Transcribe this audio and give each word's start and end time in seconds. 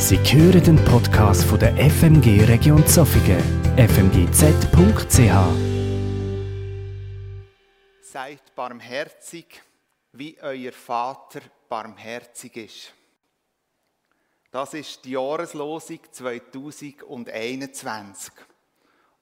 Sie 0.00 0.16
hören 0.16 0.62
den 0.62 0.76
Podcast 0.84 1.42
von 1.42 1.58
der 1.58 1.74
FMG 1.76 2.44
Region 2.44 2.86
Zofingen, 2.86 3.42
fmgz.ch. 3.76 5.32
Seid 8.00 8.54
barmherzig, 8.54 9.60
wie 10.12 10.40
euer 10.40 10.70
Vater 10.70 11.40
barmherzig 11.68 12.56
ist. 12.56 12.94
Das 14.52 14.72
ist 14.72 15.04
die 15.04 15.10
Jahreslosung 15.10 15.98
2021. 16.12 18.32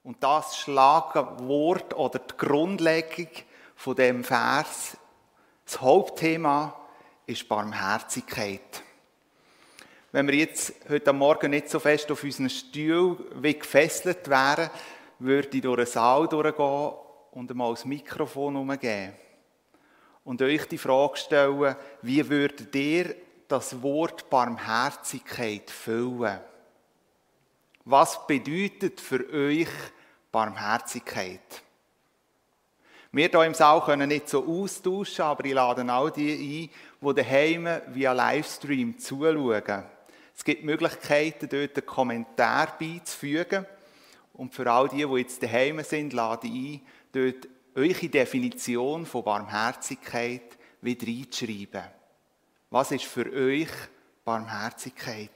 Und 0.03 0.23
das 0.23 0.59
Schlagwort 0.59 1.95
oder 1.95 2.19
die 2.19 2.37
Grundlegung 2.37 3.29
von 3.75 3.95
dem 3.95 4.23
Vers, 4.23 4.95
das 5.65 5.81
Hauptthema 5.81 6.75
ist 7.25 7.49
Barmherzigkeit. 7.49 8.83
Wenn 10.17 10.29
wir 10.29 10.33
jetzt 10.33 10.73
heute 10.89 11.13
Morgen 11.13 11.51
nicht 11.51 11.69
so 11.69 11.79
fest 11.79 12.11
auf 12.11 12.23
unseren 12.23 12.49
Stuhl 12.49 13.23
wie 13.35 13.53
gefesselt 13.53 14.27
wären, 14.27 14.71
würde 15.19 15.55
ich 15.55 15.61
durch 15.61 15.77
den 15.77 15.85
Saal 15.85 16.27
durchgehen 16.27 16.93
und 17.33 17.51
einmal 17.51 17.69
das 17.75 17.85
Mikrofon 17.85 18.55
umgeben. 18.55 19.13
Und 20.23 20.41
euch 20.41 20.65
die 20.65 20.79
Frage 20.79 21.17
stellen, 21.17 21.75
wie 22.01 22.27
würdet 22.27 22.73
ihr 22.73 23.13
das 23.47 23.79
Wort 23.83 24.27
Barmherzigkeit 24.27 25.69
füllen? 25.69 26.39
Was 27.85 28.25
bedeutet 28.25 28.99
für 28.99 29.23
euch 29.31 29.69
Barmherzigkeit? 30.31 31.61
Wir 33.11 33.29
hier 33.29 33.43
im 33.43 33.53
Saal 33.53 33.83
können 33.83 34.09
nicht 34.09 34.29
so 34.29 34.43
austauschen, 34.43 35.25
aber 35.25 35.45
ich 35.45 35.53
lade 35.53 35.85
all 35.93 36.09
die 36.09 36.71
ein, 37.03 37.07
die 37.07 37.13
daheim 37.13 37.69
via 37.93 38.13
Livestream 38.13 38.97
zuschauen. 38.97 39.83
Es 40.37 40.43
gibt 40.43 40.63
Möglichkeiten, 40.63 41.49
dort 41.49 41.75
einen 41.75 41.85
Kommentar 41.85 42.77
beizufügen. 42.79 43.65
Und 44.33 44.53
für 44.53 44.71
all 44.71 44.87
die, 44.87 45.03
die 45.03 45.17
jetzt 45.17 45.41
daheim 45.41 45.83
sind, 45.83 46.13
lade 46.13 46.47
ich 46.47 46.75
ein, 46.75 46.81
dort 47.11 47.47
eure 47.75 48.07
Definition 48.07 49.05
von 49.07 49.23
Barmherzigkeit 49.23 50.57
wieder 50.81 51.07
reinzuschreiben. 51.07 51.83
Was 52.69 52.91
ist 52.91 53.05
für 53.05 53.31
euch 53.33 53.69
Barmherzigkeit? 54.23 55.31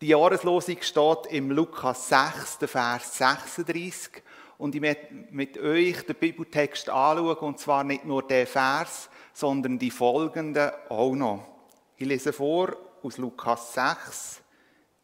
Die 0.00 0.08
Jahreslosung 0.08 0.78
steht 0.80 1.26
im 1.30 1.50
Lukas 1.50 2.08
6, 2.08 2.58
Vers 2.70 3.18
36. 3.18 4.22
Und 4.56 4.74
ich 4.74 4.80
möchte 4.80 5.12
mit 5.30 5.58
euch 5.58 6.02
den 6.06 6.16
Bibeltext 6.16 6.88
anschauen, 6.88 7.36
und 7.36 7.58
zwar 7.58 7.84
nicht 7.84 8.06
nur 8.06 8.26
den 8.26 8.46
Vers, 8.46 9.10
sondern 9.34 9.78
die 9.78 9.90
folgenden 9.90 10.70
auch 10.88 11.14
noch. 11.14 11.57
Ich 12.00 12.06
lese 12.06 12.32
vor 12.32 12.76
aus 13.02 13.18
Lukas 13.18 13.74
6, 13.74 14.40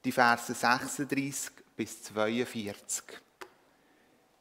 die 0.05 0.13
Verse 0.13 0.55
36 0.55 1.51
bis 1.77 2.05
42. 2.05 3.03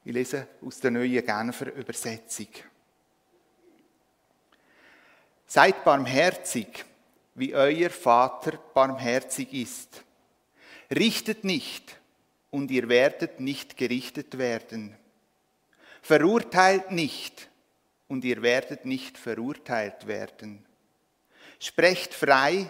Ich 0.05 0.13
lese 0.13 0.47
aus 0.63 0.79
der 0.79 0.91
neuen 0.91 1.25
Genfer 1.25 1.73
Übersetzung. 1.73 2.49
Seid 5.47 5.83
barmherzig, 5.83 6.85
wie 7.33 7.55
euer 7.55 7.89
Vater 7.89 8.59
barmherzig 8.71 9.51
ist. 9.51 10.03
Richtet 10.91 11.43
nicht, 11.43 11.99
und 12.51 12.69
ihr 12.69 12.87
werdet 12.87 13.39
nicht 13.39 13.77
gerichtet 13.77 14.37
werden. 14.37 14.95
Verurteilt 16.03 16.91
nicht, 16.91 17.49
und 18.07 18.23
ihr 18.23 18.43
werdet 18.43 18.85
nicht 18.85 19.17
verurteilt 19.17 20.05
werden. 20.05 20.63
Sprecht 21.63 22.13
frei 22.13 22.69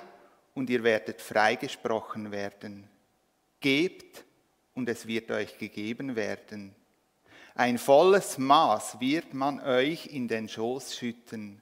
und 0.53 0.69
ihr 0.69 0.83
werdet 0.83 1.19
freigesprochen 1.19 2.31
werden. 2.31 2.87
Gebt 3.59 4.23
und 4.75 4.87
es 4.87 5.07
wird 5.07 5.31
euch 5.31 5.57
gegeben 5.57 6.15
werden. 6.15 6.75
Ein 7.55 7.79
volles 7.79 8.37
Maß 8.37 8.99
wird 8.99 9.33
man 9.33 9.59
euch 9.61 10.05
in 10.05 10.27
den 10.27 10.47
Schoß 10.47 10.95
schütten. 10.95 11.59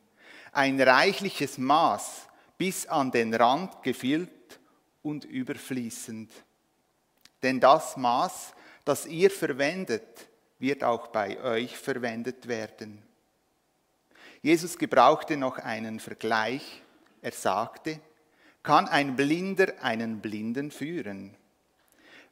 Ein 0.51 0.81
reichliches 0.81 1.57
Maß 1.57 2.27
bis 2.57 2.85
an 2.85 3.11
den 3.11 3.33
Rand 3.33 3.81
gefüllt 3.81 4.59
und 5.01 5.23
überfließend. 5.23 6.29
Denn 7.41 7.61
das 7.61 7.95
Maß, 7.95 8.53
das 8.83 9.05
ihr 9.05 9.31
verwendet, 9.31 10.27
wird 10.59 10.83
auch 10.83 11.07
bei 11.07 11.41
euch 11.41 11.77
verwendet 11.77 12.49
werden. 12.49 13.01
Jesus 14.41 14.77
gebrauchte 14.77 15.37
noch 15.37 15.59
einen 15.59 16.01
Vergleich 16.01 16.80
er 17.21 17.31
sagte, 17.31 17.99
kann 18.63 18.87
ein 18.87 19.15
Blinder 19.15 19.73
einen 19.81 20.21
Blinden 20.21 20.71
führen? 20.71 21.35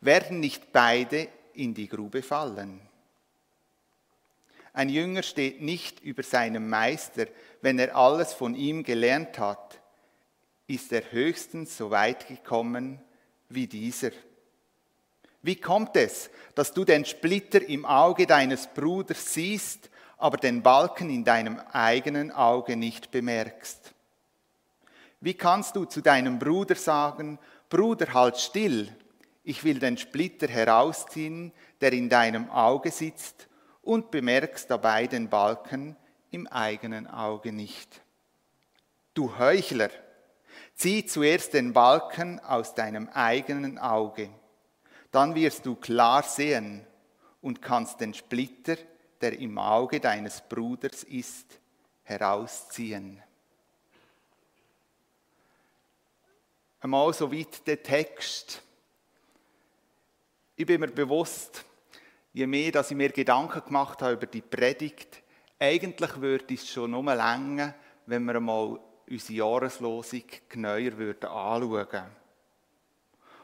Werden 0.01 0.39
nicht 0.39 0.71
beide 0.71 1.27
in 1.53 1.73
die 1.73 1.87
Grube 1.87 2.21
fallen? 2.21 2.81
Ein 4.73 4.89
Jünger 4.89 5.23
steht 5.23 5.61
nicht 5.61 5.99
über 6.01 6.23
seinem 6.23 6.69
Meister, 6.69 7.25
wenn 7.61 7.79
er 7.79 7.95
alles 7.95 8.33
von 8.33 8.55
ihm 8.55 8.83
gelernt 8.83 9.39
hat, 9.39 9.81
ist 10.67 10.93
er 10.93 11.11
höchstens 11.11 11.75
so 11.75 11.89
weit 11.89 12.27
gekommen 12.27 13.01
wie 13.49 13.67
dieser. 13.67 14.11
Wie 15.41 15.55
kommt 15.55 15.95
es, 15.95 16.29
dass 16.53 16.73
du 16.73 16.85
den 16.85 17.05
Splitter 17.05 17.61
im 17.67 17.85
Auge 17.85 18.27
deines 18.27 18.67
Bruders 18.67 19.33
siehst, 19.33 19.89
aber 20.17 20.37
den 20.37 20.61
Balken 20.61 21.09
in 21.09 21.23
deinem 21.23 21.59
eigenen 21.71 22.31
Auge 22.31 22.75
nicht 22.75 23.09
bemerkst? 23.09 23.93
Wie 25.21 25.33
kannst 25.33 25.75
du 25.75 25.85
zu 25.85 26.01
deinem 26.01 26.39
Bruder 26.39 26.75
sagen, 26.75 27.39
Bruder, 27.69 28.13
halt 28.13 28.37
still, 28.37 28.89
ich 29.43 29.63
will 29.63 29.79
den 29.79 29.97
Splitter 29.97 30.47
herausziehen, 30.47 31.51
der 31.81 31.93
in 31.93 32.09
deinem 32.09 32.49
Auge 32.49 32.91
sitzt, 32.91 33.47
und 33.81 34.11
bemerkst 34.11 34.69
dabei 34.69 35.07
den 35.07 35.29
Balken 35.29 35.95
im 36.31 36.47
eigenen 36.47 37.07
Auge 37.07 37.51
nicht. 37.51 38.01
Du 39.13 39.37
Heuchler, 39.37 39.89
zieh 40.75 41.05
zuerst 41.05 41.53
den 41.53 41.73
Balken 41.73 42.39
aus 42.39 42.75
deinem 42.75 43.09
eigenen 43.09 43.77
Auge, 43.77 44.29
dann 45.11 45.33
wirst 45.35 45.65
du 45.65 45.75
klar 45.75 46.23
sehen 46.23 46.85
und 47.41 47.61
kannst 47.61 47.99
den 47.99 48.13
Splitter, 48.13 48.77
der 49.21 49.39
im 49.39 49.57
Auge 49.57 49.99
deines 49.99 50.41
Bruders 50.41 51.03
ist, 51.03 51.59
herausziehen. 52.03 53.21
Einmal 56.79 57.13
so 57.13 57.31
weit 57.31 57.65
der 57.67 57.81
Text. 57.81 58.61
Ich 60.55 60.65
bin 60.65 60.81
mir 60.81 60.87
bewusst, 60.87 61.63
je 62.33 62.47
mehr 62.47 62.71
dass 62.71 62.91
ich 62.91 62.97
mir 62.97 63.09
Gedanken 63.09 63.63
gemacht 63.63 64.01
habe 64.01 64.13
über 64.13 64.25
die 64.25 64.41
Predigt, 64.41 65.21
eigentlich 65.59 66.21
würde 66.21 66.53
es 66.53 66.69
schon 66.69 66.91
nur 66.91 67.03
länger, 67.03 67.75
wenn 68.05 68.23
wir 68.23 68.35
einmal 68.35 68.79
unsere 69.09 69.33
Jahreslosung 69.33 70.23
genauer 70.47 70.97
würden 70.97 71.29
anschauen 71.29 72.05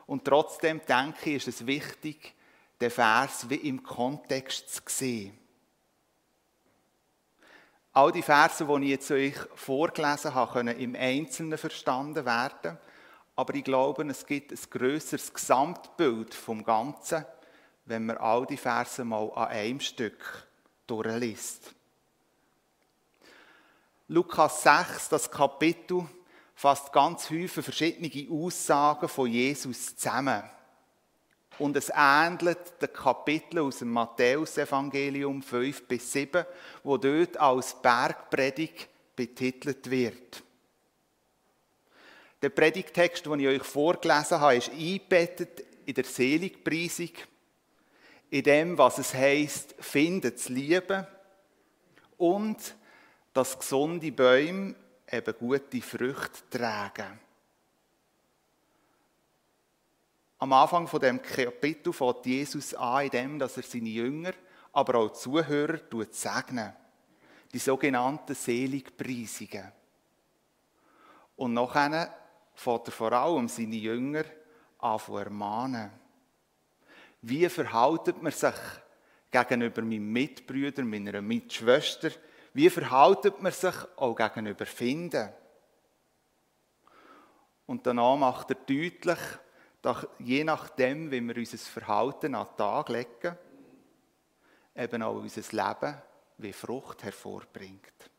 Und 0.05 0.23
trotzdem 0.23 0.81
denke 0.87 1.31
ich, 1.31 1.47
ist 1.47 1.47
es 1.47 1.67
wichtig, 1.67 2.33
den 2.79 2.91
Vers 2.91 3.49
wie 3.49 3.55
im 3.55 3.83
Kontext 3.83 4.73
zu 4.73 4.81
sehen. 4.85 5.37
All 7.93 8.11
die 8.11 8.21
Verse, 8.21 8.65
die 8.65 8.83
ich 8.83 8.89
jetzt 8.89 9.11
euch 9.11 9.35
vorgelesen 9.55 10.33
habe, 10.33 10.51
können 10.51 10.77
im 10.77 10.95
Einzelnen 10.95 11.57
verstanden 11.57 12.25
werden. 12.25 12.77
Aber 13.35 13.53
ich 13.55 13.63
glaube, 13.63 14.03
es 14.09 14.25
gibt 14.25 14.51
ein 14.51 14.59
größeres 14.69 15.33
Gesamtbild 15.33 16.33
vom 16.33 16.63
Ganzen, 16.63 17.25
wenn 17.85 18.05
man 18.05 18.17
all 18.17 18.45
die 18.45 18.57
Verse 18.57 19.03
mal 19.03 19.31
an 19.35 19.47
einem 19.49 19.79
Stück 19.79 20.47
durchliest. 20.87 21.73
Lukas 24.07 24.63
6, 24.63 25.09
das 25.09 25.29
Kapitel, 25.29 26.05
fasst 26.53 26.93
ganz 26.93 27.27
viele 27.27 27.47
verschiedene 27.47 28.31
Aussagen 28.31 29.09
von 29.09 29.29
Jesus 29.29 29.95
zusammen. 29.95 30.43
Und 31.57 31.75
es 31.77 31.91
ähnelt 31.93 32.81
den 32.81 32.91
Kapiteln 32.91 33.65
aus 33.65 33.79
dem 33.79 33.91
Matthäusevangelium 33.91 35.41
5 35.41 35.87
bis 35.87 36.11
7, 36.11 36.45
wo 36.83 36.97
dort 36.97 37.37
als 37.37 37.81
Bergpredigt 37.81 38.87
betitelt 39.15 39.89
wird. 39.89 40.44
Der 42.45 42.51
Predigtext, 42.51 43.25
den 43.25 43.39
ich 43.39 43.47
euch 43.47 43.63
vorgelesen 43.63 44.39
habe, 44.39 44.57
ist 44.57 44.69
eingebettet 44.69 45.65
in 45.83 45.95
der 45.95 46.03
Seligpreisung, 46.03 47.09
in 48.29 48.43
dem, 48.43 48.77
was 48.77 48.99
es 48.99 49.15
heißt, 49.15 49.73
findet 49.79 50.39
zu 50.39 50.53
lieben 50.53 51.07
und 52.17 52.75
dass 53.33 53.57
gesunde 53.57 54.11
Bäume 54.11 54.75
eben 55.11 55.35
gute 55.39 55.81
Früchte 55.81 56.47
tragen. 56.51 57.19
Am 60.37 60.53
Anfang 60.53 60.87
von 60.87 60.99
dem 60.99 61.19
Kapitel 61.19 61.91
fängt 61.93 62.27
Jesus 62.27 62.75
an, 62.75 63.05
in 63.05 63.09
dem, 63.09 63.39
dass 63.39 63.57
er 63.57 63.63
seine 63.63 63.89
Jünger, 63.89 64.33
aber 64.71 64.99
auch 64.99 65.13
Zuhörer 65.13 65.79
segnen. 66.11 66.73
Die 67.51 67.57
sogenannten 67.57 68.35
Seligpreisungen. 68.35 69.71
Und 71.37 71.53
nachher 71.55 72.24
fährt 72.55 72.87
er 72.87 72.91
vor 72.91 73.11
allem 73.11 73.47
seine 73.47 73.75
Jünger 73.75 74.23
an 74.79 74.99
zu 74.99 75.17
ermahnen. 75.17 75.91
Wie 77.21 77.47
verhaltet 77.49 78.21
man 78.21 78.31
sich 78.31 78.55
gegenüber 79.31 79.81
meinem 79.81 80.11
Mitbrüder, 80.11 80.83
meiner 80.83 81.21
Mitschwester? 81.21 82.11
Wie 82.53 82.69
verhaltet 82.69 83.41
man 83.41 83.51
sich 83.51 83.75
auch 83.97 84.15
gegenüber 84.15 84.65
Finden? 84.65 85.29
Und 87.65 87.85
danach 87.85 88.15
macht 88.15 88.51
er 88.51 88.55
deutlich, 88.55 89.19
dass 89.81 90.07
je 90.19 90.43
nachdem, 90.43 91.11
wie 91.11 91.21
wir 91.21 91.35
unser 91.35 91.57
Verhalten 91.57 92.35
an 92.35 92.47
den 92.47 92.57
Tag 92.57 92.89
legen, 92.89 93.37
eben 94.75 95.01
auch 95.01 95.15
unser 95.15 95.41
Leben 95.51 96.01
wie 96.37 96.53
Frucht 96.53 97.03
hervorbringt. 97.03 98.11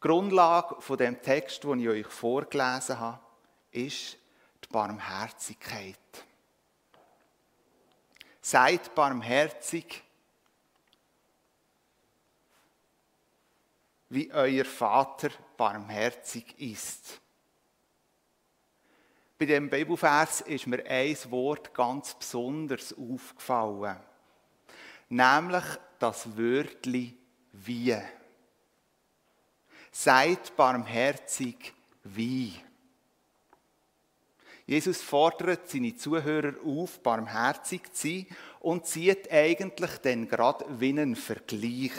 Grundlage 0.00 0.80
von 0.80 0.96
dem 0.96 1.20
Text, 1.20 1.64
den 1.64 1.80
ich 1.80 1.88
euch 1.88 2.06
vorgelesen 2.06 3.00
habe, 3.00 3.20
ist 3.72 4.16
die 4.64 4.68
Barmherzigkeit. 4.70 5.98
Seid 8.40 8.94
barmherzig, 8.94 10.02
wie 14.08 14.32
euer 14.32 14.64
Vater 14.64 15.30
barmherzig 15.56 16.58
ist. 16.58 17.20
Bei 19.38 19.46
dem 19.46 19.68
Bibelvers 19.68 20.40
ist 20.40 20.66
mir 20.66 20.84
ein 20.86 21.16
Wort 21.30 21.74
ganz 21.74 22.14
besonders 22.14 22.92
aufgefallen. 22.92 24.00
Nämlich 25.08 25.64
das 25.98 26.36
Wörtli 26.36 27.16
wie. 27.52 27.96
Seid 29.90 30.56
barmherzig 30.56 31.72
wie. 32.04 32.52
Jesus 34.66 35.00
fordert 35.00 35.70
seine 35.70 35.96
Zuhörer 35.96 36.54
auf, 36.62 37.02
barmherzig 37.02 37.90
zu 37.94 38.08
sein 38.08 38.26
und 38.60 38.86
zieht 38.86 39.30
eigentlich 39.32 39.96
dann 39.98 40.28
gerade 40.28 40.66
wie 40.78 40.90
einen 40.90 41.16
Vergleich. 41.16 41.92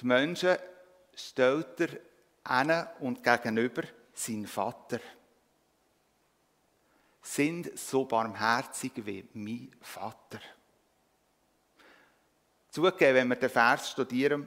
Die 0.00 0.06
Menschen 0.06 0.56
stellt 1.14 1.80
er 1.80 1.88
an 2.44 2.88
und 3.00 3.22
gegenüber 3.22 3.82
sein 4.12 4.46
Vater. 4.46 5.00
Sind 7.22 7.78
so 7.78 8.04
barmherzig 8.04 8.92
wie 8.96 9.26
mein 9.32 9.74
Vater. 9.80 10.40
Zugegeben, 12.70 13.14
wenn 13.14 13.28
wir 13.28 13.36
den 13.36 13.50
Vers 13.50 13.90
studieren, 13.90 14.46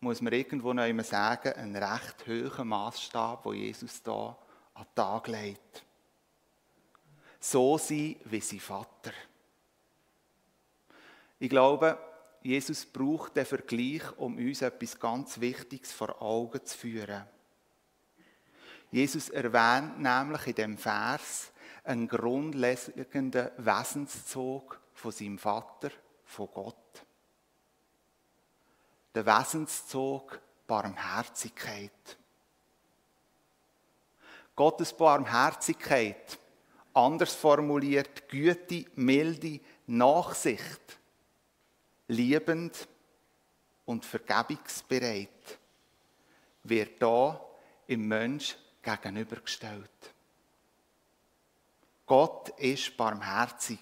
muss 0.00 0.20
man 0.20 0.32
irgendwo 0.32 0.72
noch 0.72 0.86
immer 0.86 1.04
sagen, 1.04 1.52
ein 1.54 1.76
recht 1.76 2.26
hoher 2.26 2.64
Maßstab, 2.64 3.44
wo 3.44 3.52
Jesus 3.52 4.02
da 4.02 4.36
an 4.74 4.84
den 4.84 4.94
Tag 4.94 5.28
legt. 5.28 5.84
So 7.40 7.78
sein 7.78 8.16
wie 8.24 8.40
sein 8.40 8.60
Vater. 8.60 9.12
Ich 11.38 11.50
glaube, 11.50 11.98
Jesus 12.42 12.86
braucht 12.86 13.36
den 13.36 13.46
Vergleich, 13.46 14.02
um 14.16 14.36
uns 14.36 14.62
etwas 14.62 14.98
ganz 14.98 15.40
Wichtiges 15.40 15.92
vor 15.92 16.20
Augen 16.22 16.64
zu 16.64 16.76
führen. 16.76 17.24
Jesus 18.90 19.28
erwähnt 19.28 20.00
nämlich 20.00 20.46
in 20.46 20.54
dem 20.54 20.78
Vers 20.78 21.52
einen 21.84 22.08
grundlegenden 22.08 23.50
Wesenszug 23.58 24.80
von 24.94 25.12
seinem 25.12 25.38
Vater, 25.38 25.90
von 26.24 26.48
Gott. 26.52 26.87
Der 29.18 29.26
Wesenszug 29.26 30.40
Barmherzigkeit. 30.68 31.90
Gottes 34.54 34.92
Barmherzigkeit, 34.92 36.38
anders 36.94 37.34
formuliert, 37.34 38.28
Güte, 38.28 38.84
Milde, 38.94 39.58
Nachsicht, 39.88 41.00
liebend 42.06 42.86
und 43.86 44.04
vergebungsbereit, 44.04 45.58
wird 46.62 47.02
da 47.02 47.44
im 47.88 48.06
Mensch 48.06 48.56
gegenübergestellt. 48.82 50.14
Gott 52.06 52.50
ist 52.50 52.96
barmherzig. 52.96 53.80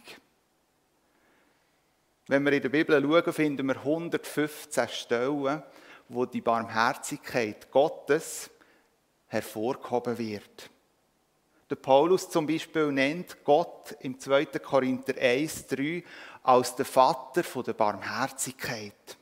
Wenn 2.29 2.45
wir 2.45 2.53
in 2.53 2.63
der 2.63 2.69
Bibel 2.71 3.01
schauen, 3.01 3.33
finden 3.33 3.67
wir 3.69 3.77
115 3.77 4.89
Stellen, 4.89 5.63
wo 6.09 6.27
die 6.27 6.41
Barmherzigkeit 6.41 7.71
Gottes 7.71 8.51
hervorgehoben 9.29 10.19
wird. 10.19 10.71
Der 11.71 11.77
Paulus 11.77 12.29
zum 12.29 12.47
Beispiel 12.47 12.91
nennt 12.93 13.45
Gott 13.45 13.97
im 14.01 14.19
2. 14.19 14.47
Korinther 14.47 15.15
1,3 15.15 16.03
als 16.43 16.75
der 16.77 16.85
Vater 16.85 17.43
der 17.63 17.73
Barmherzigkeit. 17.73 19.17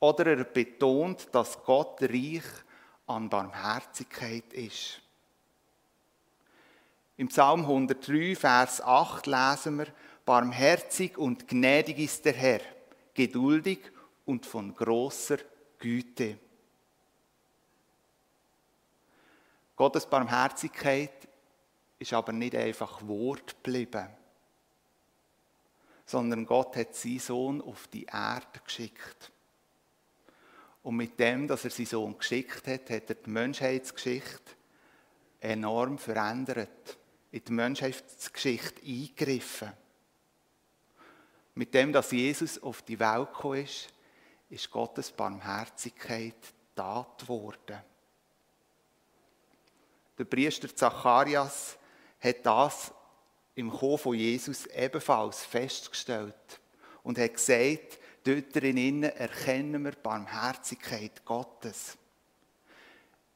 Oder 0.00 0.26
er 0.38 0.44
betont, 0.44 1.28
dass 1.32 1.62
Gott 1.64 2.02
reich 2.02 2.44
an 3.06 3.28
Barmherzigkeit 3.28 4.52
ist. 4.52 5.00
Im 7.16 7.28
Psalm 7.28 7.60
103, 7.60 8.34
Vers 8.34 8.80
8 8.80 9.26
lesen 9.26 9.78
wir, 9.78 9.86
Barmherzig 10.24 11.18
und 11.18 11.48
gnädig 11.48 11.98
ist 11.98 12.24
der 12.24 12.34
Herr, 12.34 12.60
geduldig 13.14 13.80
und 14.24 14.46
von 14.46 14.74
großer 14.74 15.38
Güte. 15.78 16.38
Gottes 19.74 20.06
Barmherzigkeit 20.06 21.28
ist 21.98 22.12
aber 22.12 22.32
nicht 22.32 22.54
einfach 22.54 23.06
Wort 23.06 23.56
geblieben, 23.62 24.08
sondern 26.06 26.46
Gott 26.46 26.76
hat 26.76 26.94
seinen 26.94 27.18
Sohn 27.18 27.60
auf 27.60 27.88
die 27.88 28.04
Erde 28.04 28.60
geschickt. 28.64 29.32
Und 30.84 30.96
mit 30.96 31.18
dem, 31.18 31.48
dass 31.48 31.64
er 31.64 31.70
seinen 31.70 31.86
Sohn 31.86 32.18
geschickt 32.18 32.66
hat, 32.66 32.90
hat 32.90 33.08
er 33.08 33.14
die 33.14 33.30
Menschheitsgeschichte 33.30 34.52
enorm 35.40 35.98
verändert, 35.98 36.98
in 37.30 37.44
die 37.44 37.52
Menschheitsgeschichte 37.52 38.82
eingegriffen. 38.82 39.72
Mit 41.54 41.74
dem, 41.74 41.92
dass 41.92 42.12
Jesus 42.12 42.62
auf 42.62 42.82
die 42.82 42.98
Welt 42.98 43.32
gekommen 43.32 43.64
ist, 43.64 43.88
ist 44.48 44.70
Gottes 44.70 45.10
Barmherzigkeit 45.10 46.36
Tat 46.74 47.28
worden. 47.28 47.78
Der 50.18 50.24
Priester 50.24 50.74
Zacharias 50.74 51.76
hat 52.20 52.46
das 52.46 52.92
im 53.54 53.70
Kommen 53.70 53.98
von 53.98 54.16
Jesus 54.16 54.66
ebenfalls 54.66 55.44
festgestellt 55.44 56.60
und 57.02 57.18
hat 57.18 57.34
gesagt, 57.34 57.98
Dort 58.24 58.54
drinnen 58.54 59.02
erkennen 59.02 59.84
wir 59.84 59.92
Barmherzigkeit 59.92 61.24
Gottes. 61.24 61.98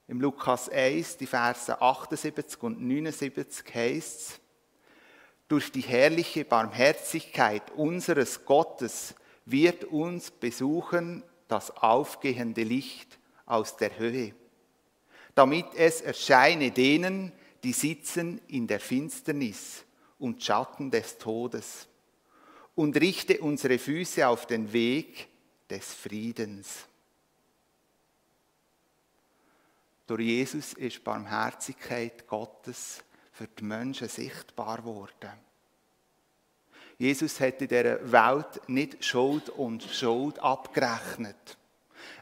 Im 0.06 0.20
Lukas 0.20 0.68
1, 0.68 1.16
die 1.16 1.26
Verse 1.26 1.80
78 1.80 2.62
und 2.62 2.80
79 2.80 3.74
heißt 3.74 4.20
es, 4.20 4.40
durch 5.48 5.70
die 5.70 5.82
herrliche 5.82 6.44
Barmherzigkeit 6.44 7.70
unseres 7.72 8.44
Gottes 8.44 9.14
wird 9.44 9.84
uns 9.84 10.30
besuchen 10.30 11.22
das 11.48 11.70
aufgehende 11.70 12.64
Licht 12.64 13.18
aus 13.46 13.76
der 13.76 13.96
Höhe, 13.96 14.34
damit 15.34 15.66
es 15.76 16.00
erscheine 16.00 16.72
denen, 16.72 17.32
die 17.62 17.72
sitzen 17.72 18.40
in 18.48 18.66
der 18.66 18.80
Finsternis 18.80 19.84
und 20.18 20.42
Schatten 20.42 20.90
des 20.90 21.18
Todes 21.18 21.86
und 22.74 22.96
richte 22.96 23.40
unsere 23.40 23.78
Füße 23.78 24.26
auf 24.26 24.46
den 24.46 24.72
Weg 24.72 25.28
des 25.70 25.94
Friedens. 25.94 26.86
Durch 30.06 30.22
Jesus 30.22 30.72
ist 30.74 31.02
Barmherzigkeit 31.02 32.26
Gottes 32.26 33.02
für 33.36 33.48
die 33.48 33.64
Menschen 33.64 34.08
sichtbar 34.08 34.82
worden. 34.84 35.32
Jesus 36.96 37.38
hat 37.38 37.60
in 37.60 37.68
dieser 37.68 38.10
Welt 38.10 38.66
nicht 38.66 39.04
Schuld 39.04 39.50
und 39.50 39.82
Schuld 39.82 40.38
abgerechnet. 40.38 41.58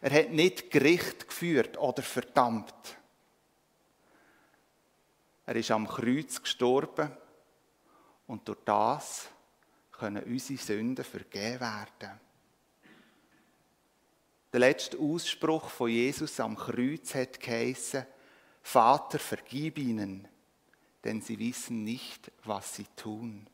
Er 0.00 0.10
hat 0.10 0.30
nicht 0.30 0.72
Gericht 0.72 1.28
geführt 1.28 1.78
oder 1.78 2.02
verdammt. 2.02 2.96
Er 5.46 5.54
ist 5.54 5.70
am 5.70 5.86
Kreuz 5.86 6.42
gestorben 6.42 7.12
und 8.26 8.48
durch 8.48 8.58
das 8.64 9.28
können 9.92 10.24
unsere 10.24 10.58
Sünden 10.58 11.04
vergeben 11.04 11.60
werden. 11.60 12.20
Der 14.52 14.60
letzte 14.60 14.98
Ausspruch 14.98 15.68
von 15.68 15.90
Jesus 15.90 16.40
am 16.40 16.56
Kreuz 16.56 17.14
hat 17.14 17.38
geheißen, 17.38 18.04
Vater, 18.62 19.20
vergib 19.20 19.78
ihnen, 19.78 20.26
denn 21.04 21.20
sie 21.20 21.38
wissen 21.38 21.84
nicht, 21.84 22.32
was 22.44 22.76
sie 22.76 22.86
tun. 22.96 23.46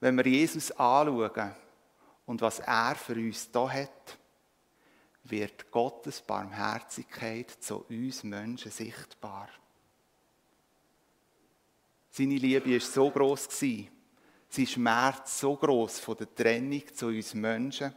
Wenn 0.00 0.16
wir 0.16 0.26
Jesus 0.26 0.72
anschauen 0.72 1.54
und 2.26 2.40
was 2.40 2.58
er 2.60 2.96
für 2.96 3.14
uns 3.14 3.50
da 3.50 3.70
hat, 3.70 4.18
wird 5.24 5.70
Gottes 5.70 6.22
Barmherzigkeit 6.22 7.50
zu 7.50 7.84
uns 7.84 8.24
Menschen 8.24 8.72
sichtbar. 8.72 9.48
Seine 12.10 12.36
Liebe 12.36 12.74
ist 12.74 12.92
so 12.92 13.10
groß 13.10 13.48
sein 13.50 14.66
Schmerz 14.66 15.38
so 15.38 15.54
groß 15.54 16.00
von 16.00 16.16
der 16.16 16.34
Trennung 16.34 16.82
zu 16.92 17.06
uns 17.06 17.34
Menschen, 17.34 17.94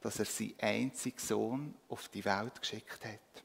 dass 0.00 0.18
er 0.18 0.26
seinen 0.26 0.60
einzigen 0.60 1.18
Sohn 1.18 1.74
auf 1.88 2.08
die 2.08 2.24
Welt 2.24 2.60
geschickt 2.60 3.04
hat. 3.04 3.43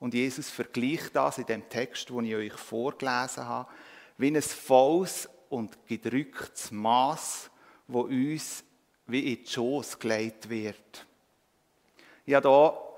Und 0.00 0.14
Jesus 0.14 0.50
vergleicht 0.50 1.16
das 1.16 1.38
in 1.38 1.46
dem 1.46 1.68
Text, 1.68 2.08
den 2.10 2.24
ich 2.24 2.34
euch 2.34 2.52
vorgelesen 2.52 3.46
habe, 3.46 3.68
wie 4.16 4.28
ein 4.28 4.40
volles 4.42 5.28
und 5.48 5.86
gedrücktes 5.86 6.70
Maß, 6.70 7.50
wo 7.86 8.02
uns 8.02 8.64
wie 9.06 9.32
in 9.32 9.44
die 9.44 9.50
Schoß 9.50 9.98
gelegt 9.98 10.48
wird. 10.48 11.06
Ich 12.26 12.34
habe 12.34 12.48
hier 12.48 12.88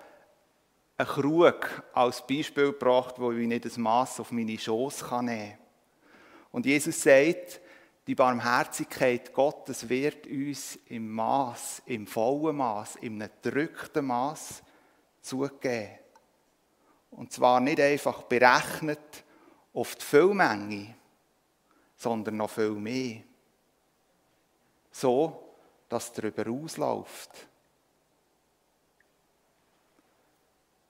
einen 0.99 1.09
Krug 1.09 1.85
als 1.95 2.27
Beispiel 2.27 2.73
gebracht, 2.73 3.15
wo 3.19 3.33
ich 3.33 3.47
nicht 3.47 3.65
das 3.65 3.79
Maß 3.79 4.21
auf 4.21 4.33
meine 4.33 4.59
Schoß 4.59 5.03
nehmen 5.03 5.27
kann. 5.29 5.59
Und 6.53 6.67
Jesus 6.67 7.01
sagt, 7.01 7.61
die 8.07 8.15
Barmherzigkeit 8.17 9.33
Gottes 9.33 9.89
wird 9.89 10.27
uns 10.27 10.79
im 10.87 11.13
Maß, 11.13 11.83
im 11.87 12.07
vollen 12.09 12.57
Maß, 12.57 12.97
im 12.97 13.21
gedrückten 13.21 14.07
Maß 14.07 14.63
zugegeben. 15.21 16.01
Und 17.11 17.33
zwar 17.33 17.61
nicht 17.61 17.81
einfach 17.81 18.23
berechnet 18.23 19.25
auf 19.75 19.97
die 19.97 20.05
Füllmenge, 20.05 20.95
sondern 21.97 22.37
noch 22.37 22.51
viel 22.51 22.71
mehr. 22.71 23.23
So, 24.91 25.55
dass 25.89 26.13
darüber 26.13 26.49
ausläuft. 26.51 27.31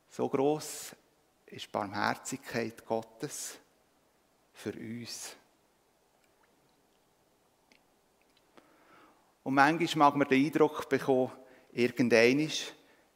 So 0.08 0.28
groß 0.28 0.94
ist 1.46 1.66
die 1.66 1.70
Barmherzigkeit 1.70 2.84
Gottes 2.84 3.58
für 4.52 4.72
uns. 4.72 5.36
Und 9.42 9.54
manchmal 9.54 10.10
mag 10.10 10.16
man 10.16 10.28
den 10.28 10.46
Eindruck 10.46 10.88
bekommen, 10.88 11.32
irgendein 11.72 12.50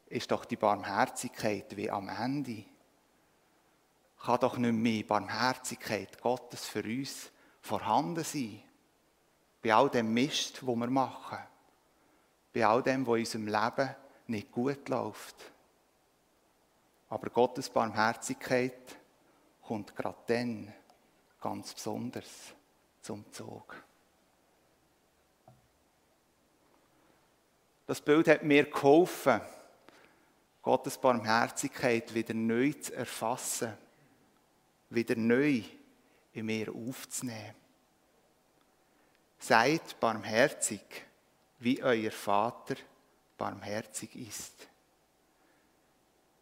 ist 0.07 0.31
doch 0.31 0.45
die 0.45 0.55
Barmherzigkeit 0.55 1.75
wie 1.75 1.89
am 1.89 2.09
Ende. 2.09 2.65
Kann 4.25 4.39
doch 4.39 4.57
nicht 4.57 4.73
mehr 4.73 5.03
Barmherzigkeit 5.03 6.19
Gottes 6.19 6.65
für 6.65 6.83
uns 6.83 7.29
vorhanden 7.61 8.23
sein. 8.23 8.59
Bei 9.61 9.75
all 9.75 9.87
dem 9.87 10.11
Mist, 10.15 10.65
wo 10.65 10.75
wir 10.75 10.87
machen. 10.87 11.37
Bei 12.51 12.65
all 12.65 12.81
dem, 12.81 13.05
wo 13.05 13.13
in 13.13 13.21
unserem 13.21 13.45
Leben 13.45 13.95
nicht 14.25 14.51
gut 14.51 14.89
läuft. 14.89 15.35
Aber 17.07 17.29
Gottes 17.29 17.69
Barmherzigkeit 17.69 18.97
kommt 19.61 19.95
gerade 19.95 20.17
dann 20.25 20.73
ganz 21.39 21.75
besonders 21.75 22.55
zum 23.01 23.31
Zug. 23.31 23.75
Das 27.85 28.01
Bild 28.01 28.27
hat 28.27 28.41
mir 28.41 28.63
geholfen, 28.63 29.39
Gottes 30.63 30.97
Barmherzigkeit 30.97 32.11
wieder 32.15 32.33
neu 32.33 32.73
zu 32.73 32.95
erfassen, 32.95 33.77
wieder 34.89 35.15
neu 35.15 35.61
in 36.33 36.45
mir 36.45 36.73
aufzunehmen. 36.73 37.55
Seid 39.39 39.99
barmherzig, 39.99 40.81
wie 41.59 41.81
euer 41.81 42.11
Vater 42.11 42.75
barmherzig 43.37 44.15
ist. 44.15 44.67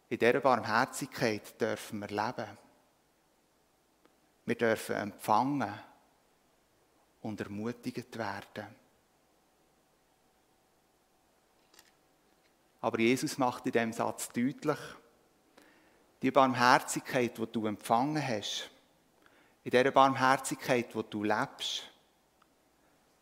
In 0.08 0.18
dieser 0.18 0.40
Barmherzigkeit 0.40 1.60
dürfen 1.60 2.00
wir 2.00 2.08
leben. 2.08 2.58
Wir 4.46 4.54
dürfen 4.54 4.96
empfangen 4.96 5.74
und 7.22 7.40
ermutigt 7.40 8.16
werden. 8.18 8.66
Aber 12.80 13.00
Jesus 13.00 13.38
macht 13.38 13.64
in 13.64 13.72
diesem 13.72 13.92
Satz 13.94 14.28
deutlich, 14.28 14.78
die 16.24 16.30
Barmherzigkeit, 16.30 17.36
die 17.36 17.46
du 17.52 17.66
empfangen 17.66 18.26
hast, 18.26 18.70
in 19.62 19.70
dieser 19.70 19.90
Barmherzigkeit, 19.90 20.86
wo 20.96 21.02
du 21.02 21.22
lebst, 21.22 21.82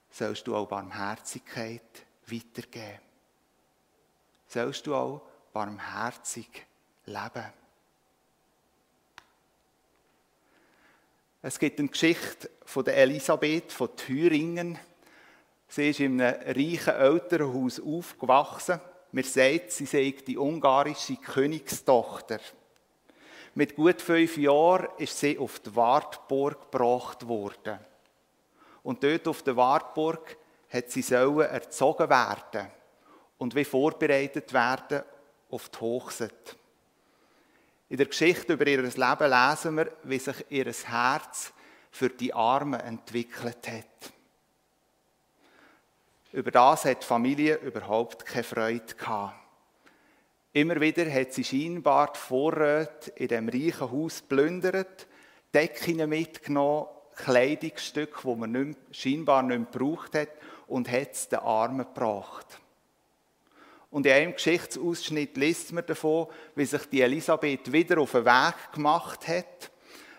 sollst 0.09 0.47
du 0.47 0.55
auch 0.55 0.69
Barmherzigkeit 0.69 1.83
weitergeben. 2.29 3.01
Sollst 4.47 4.87
du 4.87 4.95
auch 4.95 5.23
barmherzig 5.53 6.65
leben. 7.07 7.53
Es 11.43 11.59
gibt 11.59 11.81
eine 11.81 11.89
Geschichte 11.89 12.51
von 12.65 12.85
der 12.85 12.99
Elisabeth 12.99 13.73
von 13.73 13.97
Thüringen. 13.97 14.79
Sie 15.67 15.91
ist 15.91 15.99
in 15.99 16.21
einem 16.21 16.41
reichen 16.47 16.95
Elternhaus 16.95 17.81
aufgewachsen 17.81 18.81
mir 19.15 19.25
sagt, 19.25 19.73
sie 19.73 19.87
sei 19.87 20.15
die 20.27 20.39
ungarische 20.39 21.17
Königstochter. 21.17 22.41
Mit 23.55 23.77
gut 23.77 24.01
fünf 24.01 24.39
Jahren 24.39 24.89
ist 24.97 25.19
sie 25.19 25.39
auf 25.39 25.61
die 25.61 25.75
Wartburg 25.77 26.71
gebracht 26.71 27.29
worden. 27.29 27.79
Und 28.83 29.05
dort 29.05 29.29
auf 29.29 29.43
der 29.43 29.57
Wartburg 29.57 30.37
hat 30.71 30.91
sie 30.91 31.03
sollen 31.03 31.41
erzogen 31.41 32.09
werden 32.09 32.71
und 33.37 33.55
wie 33.55 33.65
vorbereitet 33.65 34.53
werden 34.53 35.03
auf 35.51 35.69
die 35.69 35.81
Hochzeit. 35.81 36.57
In 37.91 37.99
der 37.99 38.07
Geschichte 38.07 38.55
über 38.55 38.67
ihr 38.67 38.81
Leben 38.81 38.97
lesen 38.97 39.77
wir, 39.77 39.93
wie 40.05 40.19
sich 40.19 40.47
ihr 40.49 40.73
Herz 40.73 41.53
für 41.91 42.09
die 42.09 42.33
Armen 42.33 42.81
entwickelt 42.81 43.69
hat. 43.69 44.13
Über 46.33 46.51
das 46.51 46.87
hat 46.87 47.03
die 47.03 47.07
Familie 47.07 47.57
überhaupt 47.57 48.25
keine 48.25 48.45
Freude 48.45 48.95
gehabt. 48.95 49.42
Immer 50.55 50.81
wieder 50.81 51.11
hat 51.11 51.33
sie 51.33 51.45
scheinbar 51.45 52.13
die 52.13 52.19
Vorräte 52.19 53.11
in 53.17 53.29
dem 53.29 53.49
reichen 53.49 53.91
Haus 53.91 54.21
plündert, 54.21 55.07
Decken 55.55 56.09
mitgenommen, 56.09 56.89
Kleidungsstücke, 57.17 58.21
die 58.23 58.37
man 58.37 58.53
nicht, 58.53 58.79
scheinbar 58.91 59.43
nicht 59.43 59.59
mehr 59.59 59.67
gebraucht 59.71 60.15
hat, 60.15 60.29
und 60.67 60.91
hat 60.91 61.13
es 61.13 61.29
den 61.29 61.39
Armen 61.41 61.87
gebracht. 61.87 62.47
Und 63.91 64.07
in 64.07 64.13
einem 64.13 64.33
Geschichtsausschnitt 64.33 65.37
liest 65.37 65.73
man 65.73 65.85
davon, 65.85 66.29
wie 66.55 66.65
sich 66.65 66.87
die 66.87 67.03
Elisabeth 67.03 67.73
wieder 67.73 67.99
auf 67.99 68.13
den 68.13 68.25
Weg 68.25 68.55
gemacht 68.73 69.29
hat, 69.29 69.71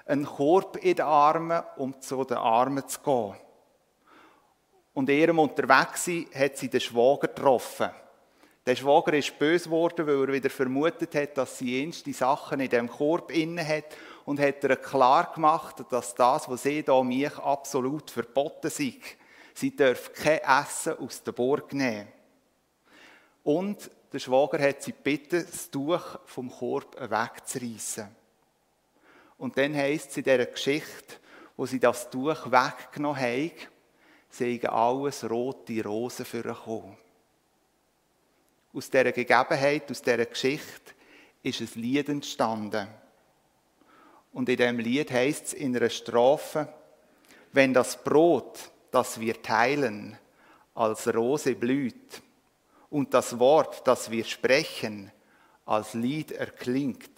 einen 0.05 0.25
Korb 0.25 0.77
in 0.77 0.95
den 0.95 1.05
Armen, 1.05 1.63
um 1.77 1.99
zu 1.99 2.23
den 2.23 2.37
Armen 2.37 2.87
zu 2.87 2.99
gehen. 2.99 3.35
Und 4.93 5.09
in 5.09 5.17
ihrem 5.17 5.39
Unterwegssein 5.39 6.27
hat 6.35 6.57
sie 6.57 6.69
den 6.69 6.81
Schwager 6.81 7.27
getroffen. 7.27 7.89
Der 8.65 8.77
Schwager 8.77 9.13
ist 9.13 9.37
böse 9.37 9.65
geworden, 9.65 10.07
weil 10.07 10.21
er 10.21 10.33
wieder 10.33 10.49
vermutet 10.49 11.13
hat, 11.15 11.37
dass 11.37 11.57
sie 11.57 11.81
jenste 11.81 12.13
Sachen 12.13 12.61
in 12.61 12.69
dem 12.69 12.87
Korb 12.87 13.29
inne 13.31 13.65
hat 13.67 13.85
und 14.25 14.39
hat 14.39 14.63
ihr 14.63 14.77
klar 14.77 15.33
gemacht, 15.33 15.83
dass 15.89 16.15
das, 16.15 16.47
was 16.47 16.63
sie 16.63 16.81
da 16.81 17.03
mich 17.03 17.37
absolut 17.37 18.09
verboten 18.09 18.69
sei. 18.69 18.93
Sie 19.53 19.75
darf 19.75 20.13
kein 20.13 20.39
Essen 20.39 20.97
aus 20.97 21.21
der 21.23 21.33
Burg 21.33 21.73
nehmen. 21.73 22.07
Und 23.43 23.91
der 24.13 24.19
Schwager 24.19 24.61
hat 24.61 24.81
sie 24.81 24.93
gebeten, 24.93 25.45
das 25.45 25.69
Tuch 25.69 26.19
vom 26.25 26.49
Korb 26.49 26.95
wegzureißen. 26.97 28.07
Und 29.37 29.57
dann 29.57 29.75
heisst 29.75 30.11
es 30.11 30.17
in 30.17 30.23
dieser 30.23 30.45
Geschichte, 30.45 31.15
wo 31.57 31.65
sie 31.65 31.79
das 31.79 32.09
Tuch 32.09 32.49
weggenommen 32.49 33.19
haben, 33.19 33.51
seien 34.29 34.65
alles 34.67 35.29
rote 35.29 35.83
Rosen 35.83 36.25
für 36.25 36.43
gekommen. 36.43 36.97
Aus 38.73 38.89
dieser 38.89 39.11
Gegebenheit, 39.11 39.89
aus 39.91 40.01
dieser 40.01 40.25
Geschichte 40.25 40.93
ist 41.43 41.61
ein 41.61 41.81
Lied 41.81 42.09
entstanden. 42.09 42.87
Und 44.31 44.49
in 44.49 44.57
dem 44.57 44.79
Lied 44.79 45.11
heißt 45.11 45.45
es 45.47 45.53
in 45.53 45.75
einer 45.75 45.89
Strophe, 45.89 46.67
wenn 47.51 47.73
das 47.73 48.03
Brot, 48.03 48.71
das 48.89 49.19
wir 49.19 49.41
teilen, 49.41 50.17
als 50.73 51.13
Rose 51.13 51.53
blüht 51.53 52.21
und 52.89 53.13
das 53.13 53.37
Wort, 53.37 53.87
das 53.87 54.09
wir 54.09 54.23
sprechen, 54.23 55.11
als 55.65 55.93
Lied 55.93 56.31
erklingt, 56.31 57.11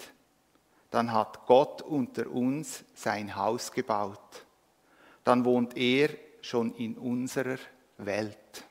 dann 0.91 1.11
hat 1.11 1.45
Gott 1.45 1.81
unter 1.81 2.29
uns 2.29 2.83
sein 2.93 3.35
Haus 3.35 3.71
gebaut. 3.71 4.45
Dann 5.23 5.45
wohnt 5.45 5.75
er 5.77 6.09
schon 6.41 6.75
in 6.75 6.97
unserer 6.97 7.57
Welt. 7.97 8.65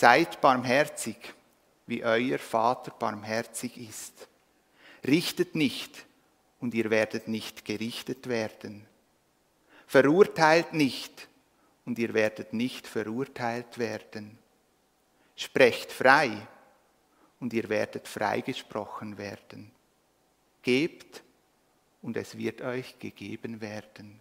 Seid 0.00 0.40
barmherzig, 0.40 1.34
wie 1.86 2.04
euer 2.04 2.38
Vater 2.38 2.92
barmherzig 2.92 3.76
ist. 3.76 4.28
Richtet 5.04 5.56
nicht, 5.56 6.06
und 6.60 6.72
ihr 6.72 6.88
werdet 6.88 7.26
nicht 7.26 7.64
gerichtet 7.64 8.28
werden. 8.28 8.86
Verurteilt 9.88 10.72
nicht, 10.72 11.26
und 11.84 11.98
ihr 11.98 12.14
werdet 12.14 12.52
nicht 12.52 12.86
verurteilt 12.86 13.76
werden. 13.78 14.38
Sprecht 15.34 15.90
frei 15.90 16.46
und 17.40 17.52
ihr 17.52 17.68
werdet 17.68 18.06
freigesprochen 18.06 19.18
werden. 19.18 19.72
Gebt 20.62 21.24
und 22.02 22.16
es 22.16 22.38
wird 22.38 22.62
euch 22.62 23.00
gegeben 23.00 23.60
werden. 23.60 24.20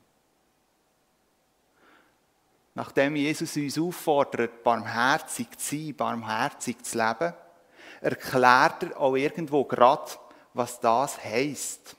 Nachdem 2.77 3.15
Jesus 3.15 3.57
uns 3.57 3.79
auffordert, 3.79 4.61
barmherzig 4.61 5.57
zu 5.57 5.75
sein, 5.75 5.95
barmherzig 5.95 6.85
zu 6.85 6.99
leben, 6.99 7.33
erklärt 8.01 8.83
er 8.83 8.99
auch 8.99 9.15
irgendwo 9.15 9.65
gerade, 9.65 10.11
was 10.53 10.79
das 10.79 11.23
heißt. 11.23 11.95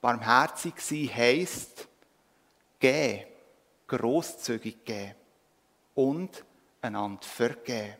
Barmherzig 0.00 0.80
sein 0.80 1.10
heisst, 1.14 1.86
geben, 2.80 3.26
großzügig 3.86 4.82
geben 4.82 5.14
und 5.94 6.42
einander 6.80 7.20
vergeben. 7.20 7.96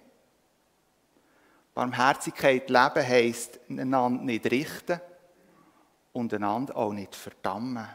Barmherzigkeit 1.74 2.70
leben 2.70 3.06
heisst, 3.06 3.60
einander 3.68 4.22
nicht 4.22 4.50
richten 4.50 4.98
und 6.14 6.32
einander 6.32 6.74
auch 6.74 6.94
nicht 6.94 7.14
verdammen. 7.14 7.86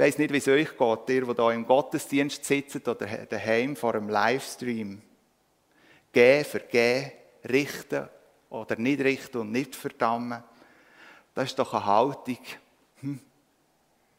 Ich 0.00 0.06
weiss 0.06 0.16
nicht, 0.16 0.32
wie 0.32 0.38
es 0.38 0.48
euch 0.48 0.78
geht, 0.78 1.10
ihr, 1.10 1.26
die 1.26 1.42
hier 1.42 1.50
im 1.50 1.66
Gottesdienst 1.66 2.42
sitzt 2.42 2.88
oder 2.88 2.94
daheim 3.26 3.76
vor 3.76 3.94
einem 3.94 4.08
Livestream. 4.08 5.02
Gehen, 6.10 6.44
vergehen, 6.46 7.12
richten 7.44 8.08
oder 8.48 8.76
nicht 8.76 9.02
richten 9.02 9.36
und 9.36 9.52
nicht 9.52 9.76
verdammen. 9.76 10.42
Das 11.34 11.50
ist 11.50 11.58
doch 11.58 11.74
eine 11.74 11.84
Haltung, 11.84 12.38
hm, 13.02 13.20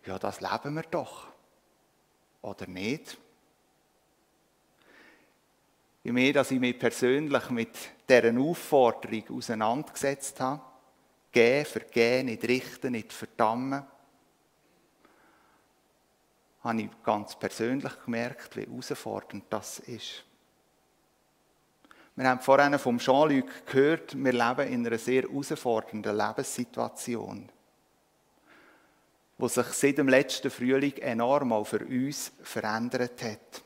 ja, 0.05 0.19
das 0.19 0.39
leben 0.39 0.75
wir 0.75 0.83
doch. 0.83 1.25
Oder 2.43 2.67
nicht? 2.67 3.17
Je 6.03 6.11
mehr, 6.11 6.33
dass 6.33 6.51
ich 6.51 6.59
mich 6.59 6.77
persönlich 6.77 7.49
mit 7.49 7.75
dieser 8.07 8.39
Aufforderung 8.39 9.23
auseinandergesetzt 9.35 10.41
habe, 10.41 10.61
gehen, 11.31 11.65
vergehen, 11.65 12.27
nicht 12.27 12.43
richten, 12.43 12.91
nicht 12.91 13.11
verdammen, 13.11 13.83
habe 16.63 16.81
ich 16.81 16.89
ganz 17.03 17.35
persönlich 17.35 17.91
gemerkt, 18.05 18.55
wie 18.55 18.65
herausfordernd 18.65 19.45
das 19.49 19.79
ist. 19.79 20.23
Wir 22.15 22.29
haben 22.29 22.41
vorhin 22.41 22.77
vom 22.77 22.99
Jean-Luc 22.99 23.65
gehört, 23.65 24.15
wir 24.15 24.33
leben 24.33 24.67
in 24.71 24.85
einer 24.85 24.97
sehr 24.97 25.23
herausfordernden 25.23 26.15
Lebenssituation, 26.15 27.49
die 29.37 29.49
sich 29.49 29.65
seit 29.67 29.97
dem 29.97 30.09
letzten 30.09 30.51
Frühling 30.51 30.97
enorm 30.97 31.53
auch 31.53 31.63
für 31.63 31.83
uns 31.85 32.31
verändert 32.43 33.23
hat. 33.23 33.63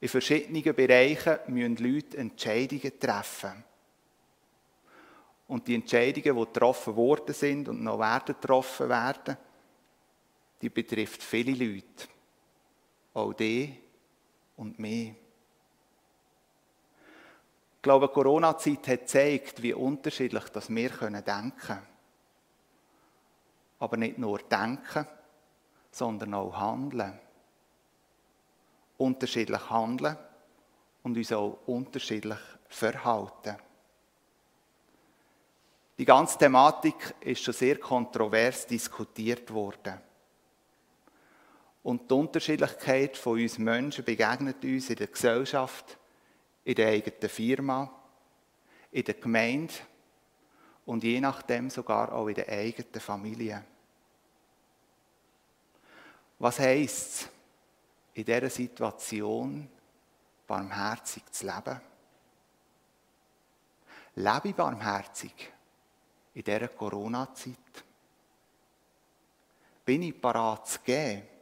In 0.00 0.08
verschiedenen 0.08 0.74
Bereichen 0.74 1.38
müssen 1.48 1.76
Leute 1.76 2.18
Entscheidungen 2.18 3.00
treffen. 3.00 3.64
Und 5.48 5.66
die 5.66 5.74
Entscheidungen, 5.74 6.36
die 6.36 6.44
getroffen 6.52 6.96
worden 6.96 7.34
sind 7.34 7.68
und 7.68 7.82
noch 7.82 7.98
werden 7.98 8.34
getroffen 8.40 8.88
werden, 8.88 9.36
die 10.64 10.70
betrifft 10.70 11.22
viele 11.22 11.52
Leute. 11.52 12.08
Auch 13.12 13.34
die 13.34 13.78
und 14.56 14.78
mich. 14.78 15.10
Ich 17.76 17.82
glaube, 17.82 18.08
die 18.08 18.14
Corona-Zeit 18.14 18.88
hat 18.88 19.00
gezeigt, 19.00 19.62
wie 19.62 19.74
unterschiedlich 19.74 20.44
das 20.44 20.70
wir 20.70 20.88
denken 20.88 21.52
können. 21.58 21.86
Aber 23.78 23.98
nicht 23.98 24.16
nur 24.16 24.38
denken, 24.38 25.06
sondern 25.90 26.32
auch 26.32 26.56
handeln. 26.56 27.20
Unterschiedlich 28.96 29.68
handeln 29.68 30.16
und 31.02 31.14
uns 31.14 31.30
auch 31.30 31.58
unterschiedlich 31.66 32.38
verhalten. 32.68 33.58
Die 35.98 36.06
ganze 36.06 36.38
Thematik 36.38 37.16
ist 37.20 37.42
schon 37.42 37.52
sehr 37.52 37.78
kontrovers 37.78 38.66
diskutiert 38.66 39.52
worden. 39.52 40.00
Und 41.84 42.10
die 42.10 42.14
Unterschiedlichkeit 42.14 43.14
von 43.14 43.38
uns 43.38 43.58
Menschen 43.58 44.06
begegnet 44.06 44.64
uns 44.64 44.88
in 44.88 44.96
der 44.96 45.06
Gesellschaft, 45.06 45.98
in 46.64 46.74
der 46.74 46.88
eigenen 46.88 47.28
Firma, 47.28 47.94
in 48.90 49.04
der 49.04 49.14
Gemeinde 49.14 49.74
und 50.86 51.04
je 51.04 51.20
nachdem 51.20 51.68
sogar 51.68 52.10
auch 52.10 52.28
in 52.28 52.36
der 52.36 52.48
eigenen 52.48 53.00
Familie. 53.00 53.62
Was 56.38 56.58
heisst 56.58 57.22
es, 57.22 57.28
in 58.14 58.24
dieser 58.24 58.48
Situation 58.48 59.68
barmherzig 60.46 61.30
zu 61.32 61.44
leben? 61.44 61.80
Lebe 64.14 64.48
ich 64.48 64.54
barmherzig 64.54 65.52
in 66.32 66.44
dieser 66.44 66.68
Corona-Zeit? 66.68 67.84
Bin 69.84 70.02
ich 70.02 70.18
parat 70.18 70.66
zu 70.66 70.78
geben? 70.80 71.33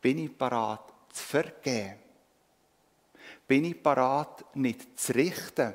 Bin 0.00 0.18
ich 0.18 0.36
parat 0.36 0.92
zu 1.10 1.24
vergeben? 1.24 1.98
Bin 3.46 3.64
ich 3.64 3.82
parat 3.82 4.54
nicht 4.56 4.98
zu 4.98 5.14
richten, 5.14 5.74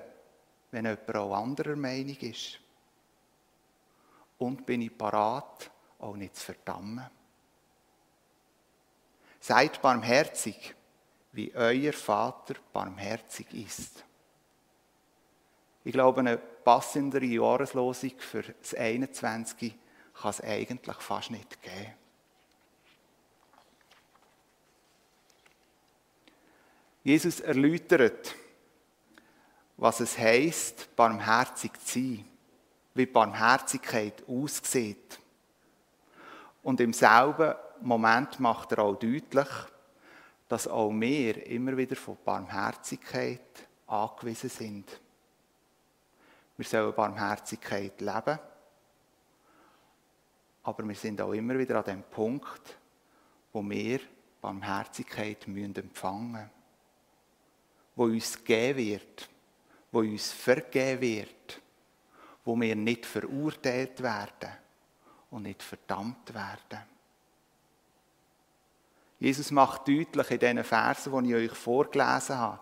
wenn 0.72 0.86
jemand 0.86 1.16
auch 1.16 1.36
anderer 1.36 1.76
Meinung 1.76 2.18
ist? 2.18 2.60
Und 4.38 4.66
bin 4.66 4.82
ich 4.82 4.98
parat 4.98 5.72
auch 6.00 6.16
nicht 6.16 6.36
zu 6.36 6.46
verdammen? 6.46 7.10
Seid 9.40 9.82
barmherzig, 9.82 10.74
wie 11.34 11.54
euer 11.54 11.94
Vater 11.94 12.56
barmherzig 12.72 13.54
ist. 13.54 14.06
Ich 15.84 15.92
glaube, 15.92 16.22
eine 16.22 16.38
passendere 16.38 17.26
Jahreslosung 17.26 18.14
für 18.20 18.44
das 18.44 18.74
21. 18.74 19.76
kann 20.14 20.30
es 20.30 20.42
eigentlich 20.42 20.96
fast 20.98 21.32
nicht 21.32 21.62
geben. 21.62 21.94
Jesus 27.04 27.42
erläutert, 27.42 28.34
was 29.76 30.00
es 30.00 30.18
heißt, 30.18 30.96
barmherzig 30.96 31.74
zu 31.82 32.00
sein, 32.00 32.26
wie 32.94 33.06
Barmherzigkeit 33.06 34.24
aussieht. 34.28 35.20
Und 36.62 36.80
im 36.80 36.94
selben 36.94 37.56
Moment 37.82 38.40
macht 38.40 38.72
er 38.72 38.80
auch 38.80 38.96
deutlich, 38.96 39.50
dass 40.48 40.68
auch 40.68 40.92
wir 40.92 41.46
immer 41.48 41.76
wieder 41.76 41.98
von 41.98 42.18
Barmherzigkeit 42.24 43.68
angewiesen 43.88 44.50
sind. 44.50 45.02
Wir 46.56 46.66
sollen 46.66 46.96
Barmherzigkeit 46.96 48.00
leben, 48.00 48.40
aber 50.64 50.88
wir 50.88 50.96
sind 50.96 51.20
auch 51.20 51.34
immer 51.34 51.58
wieder 51.58 51.80
an 51.80 51.84
dem 51.84 52.04
Punkt, 52.04 52.78
wo 53.52 53.62
wir 53.62 54.00
Barmherzigkeit 54.40 55.46
empfangen 55.48 56.32
müssen 56.32 56.63
wo 57.96 58.06
uns 58.06 58.38
gegeben 58.44 58.78
wird, 58.78 59.30
wo 59.92 60.00
uns 60.00 60.32
vergeben 60.32 61.02
wird, 61.02 61.62
wo 62.46 62.60
wir 62.60 62.76
nicht 62.76 63.06
verurteilt 63.06 64.02
werden 64.02 64.52
und 65.32 65.44
nicht 65.44 65.64
verdammt 65.64 66.34
werden. 66.34 66.80
Jesus 69.20 69.52
macht 69.52 69.88
deutlich 69.88 70.32
in 70.32 70.40
diesen 70.40 70.64
Versen, 70.64 71.24
die 71.24 71.34
ich 71.34 71.52
euch 71.52 71.58
vorgelesen 71.58 72.38
habe, 72.38 72.60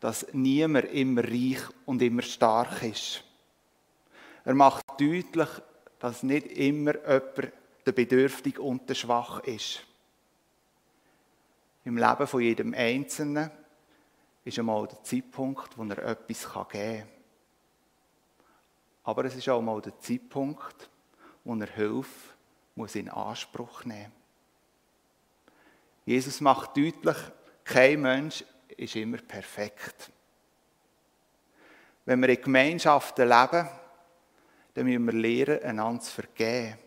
dass 0.00 0.26
niemand 0.32 0.86
immer 0.86 1.22
reich 1.22 1.60
und 1.84 2.00
immer 2.00 2.22
stark 2.22 2.82
ist. 2.82 3.22
Er 4.44 4.54
macht 4.54 4.82
deutlich, 4.98 5.48
dass 5.98 6.22
nicht 6.22 6.46
immer 6.46 6.94
jemand 6.94 7.52
der 7.84 7.92
Bedürftig 7.92 8.58
und 8.58 8.88
der 8.88 8.94
Schwach 8.94 9.40
ist. 9.40 9.84
Im 11.84 11.98
Leben 11.98 12.26
von 12.26 12.40
jedem 12.40 12.72
Einzelnen 12.72 13.50
ist 14.44 14.58
einmal 14.58 14.86
der 14.86 15.02
Zeitpunkt, 15.02 15.76
wo 15.76 15.84
er 15.84 15.98
etwas 15.98 16.48
geben 16.70 17.00
kann. 17.00 17.08
Aber 19.04 19.24
es 19.24 19.34
ist 19.34 19.48
auch 19.48 19.60
mal 19.60 19.80
der 19.80 19.98
Zeitpunkt, 19.98 20.90
wo 21.44 21.54
er 21.54 21.66
Hilfe 21.66 22.34
muss 22.74 22.94
in 22.94 23.08
Anspruch 23.08 23.84
nehmen. 23.84 24.12
Jesus 26.04 26.40
macht 26.40 26.76
deutlich, 26.76 27.16
kein 27.64 28.00
Mensch 28.00 28.44
ist 28.76 28.96
immer 28.96 29.18
perfekt. 29.18 30.10
Wenn 32.04 32.20
wir 32.20 32.30
in 32.30 32.42
Gemeinschaften 32.42 33.28
leben, 33.28 33.68
dann 34.74 34.84
müssen 34.84 35.04
wir 35.04 35.12
lernen, 35.12 35.62
einander 35.62 36.02
zu 36.02 36.12
vergeben. 36.12 36.78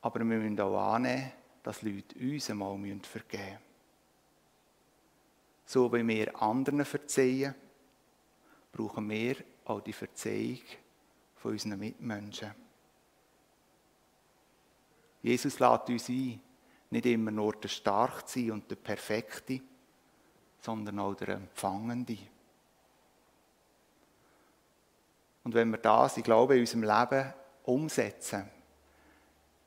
Aber 0.00 0.18
wir 0.20 0.24
müssen 0.24 0.60
auch 0.60 0.94
annehmen, 0.94 1.32
dass 1.62 1.82
Leute 1.82 2.18
uns 2.18 2.50
einmal 2.50 2.76
vergeben 3.02 3.42
müssen 3.42 3.71
so 5.64 5.92
wie 5.92 6.06
wir 6.06 6.40
anderen 6.40 6.84
verzeihen, 6.84 7.54
brauchen 8.72 9.08
wir 9.08 9.36
auch 9.64 9.80
die 9.80 9.92
Verzeihung 9.92 10.60
von 11.36 11.52
unseren 11.52 11.78
Mitmenschen. 11.78 12.54
Jesus 15.22 15.58
lädt 15.58 15.88
uns 15.88 16.08
ein, 16.08 16.40
nicht 16.90 17.06
immer 17.06 17.30
nur 17.30 17.54
der 17.54 17.68
Starke 17.68 18.52
und 18.52 18.70
der 18.70 18.76
Perfekte, 18.76 19.60
sondern 20.60 20.98
auch 20.98 21.14
der 21.14 21.28
Empfangende. 21.30 22.18
Und 25.44 25.54
wenn 25.54 25.70
wir 25.70 25.78
das, 25.78 26.16
ich 26.16 26.24
glaube, 26.24 26.54
in 26.54 26.60
unserem 26.60 26.82
Leben 26.84 27.34
umsetzen, 27.64 28.48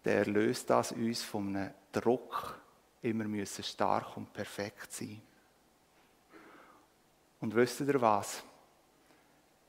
dann 0.04 0.14
erlöst 0.14 0.70
das 0.70 0.92
uns 0.92 1.24
von 1.24 1.56
einem 1.56 1.74
Druck, 1.92 2.60
immer 3.02 3.26
müssen 3.26 3.64
stark 3.64 4.16
und 4.18 4.32
perfekt 4.32 4.92
sein. 4.94 5.22
Und 7.46 7.54
wisst 7.54 7.80
ihr 7.82 8.02
was? 8.02 8.42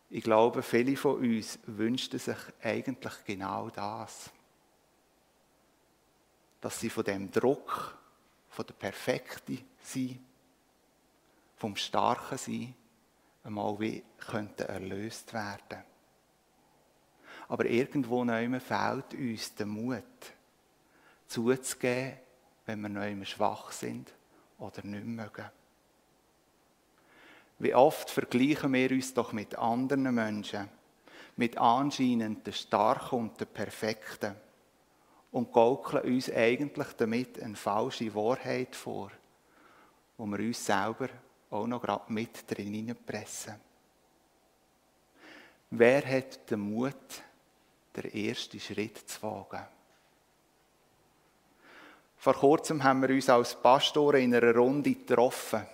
Ich 0.08 0.24
glaube, 0.24 0.62
viele 0.62 0.96
von 0.96 1.16
uns 1.18 1.58
wünschten 1.66 2.18
sich 2.18 2.38
eigentlich 2.62 3.12
genau 3.26 3.68
das. 3.68 4.30
Dass 6.62 6.80
sie 6.80 6.88
von 6.88 7.04
dem 7.04 7.30
Druck, 7.30 7.98
von 8.48 8.66
der 8.66 8.72
Perfekten 8.72 9.62
sein, 9.82 10.24
vom 11.56 11.76
Starken 11.76 12.38
sein, 12.38 12.74
einmal 13.44 13.78
wie 13.78 14.02
könnten 14.26 14.62
erlöst 14.62 15.34
werden. 15.34 15.84
Aber 17.46 17.66
irgendwo 17.66 18.24
neu 18.24 18.58
fehlt 18.58 19.12
uns 19.12 19.54
der 19.54 19.66
Mut, 19.66 20.02
zuzugeben, 21.26 22.16
wenn 22.64 22.80
wir 22.80 22.88
neu 22.88 23.22
schwach 23.26 23.70
sind 23.70 24.14
oder 24.56 24.82
nicht 24.82 25.04
mögen. 25.04 25.50
Wie 27.59 27.75
oft 27.75 28.11
vergleichen 28.11 28.73
wir 28.73 28.90
uns 28.90 29.14
doch 29.14 29.33
mit 29.33 29.57
anderen 29.57 30.14
Menschen, 30.14 30.69
mit 31.37 31.57
anscheinend 31.57 32.47
der 32.47 32.53
Starken 32.53 33.19
und 33.19 33.40
der 33.40 33.47
Perfekten 33.47 34.35
und 35.33 35.53
gaukeln 35.53 36.05
uns 36.14 36.31
eigentlich 36.31 36.92
damit 36.97 37.42
eine 37.42 37.57
falsche 37.57 38.14
Wahrheit 38.14 38.77
vor, 38.77 39.11
wo 40.16 40.27
wir 40.27 40.38
uns 40.38 40.64
selber 40.64 41.09
auch 41.51 41.66
noch 41.66 41.81
gerade 41.81 42.12
mit 42.12 42.51
drin 42.51 42.95
pressen. 43.07 43.55
Wer 45.71 46.07
hat 46.07 46.51
den 46.51 46.61
Mut, 46.61 47.23
den 47.97 48.12
ersten 48.12 48.61
Schritt 48.61 48.99
zu 49.09 49.23
wagen? 49.23 49.66
Vor 52.19 52.35
kurzem 52.35 52.83
haben 52.83 53.03
wir 53.03 53.11
uns 53.11 53.29
als 53.29 53.55
Pastoren 53.55 54.23
in 54.23 54.35
einer 54.35 54.55
Runde 54.55 54.95
getroffen. 54.95 55.66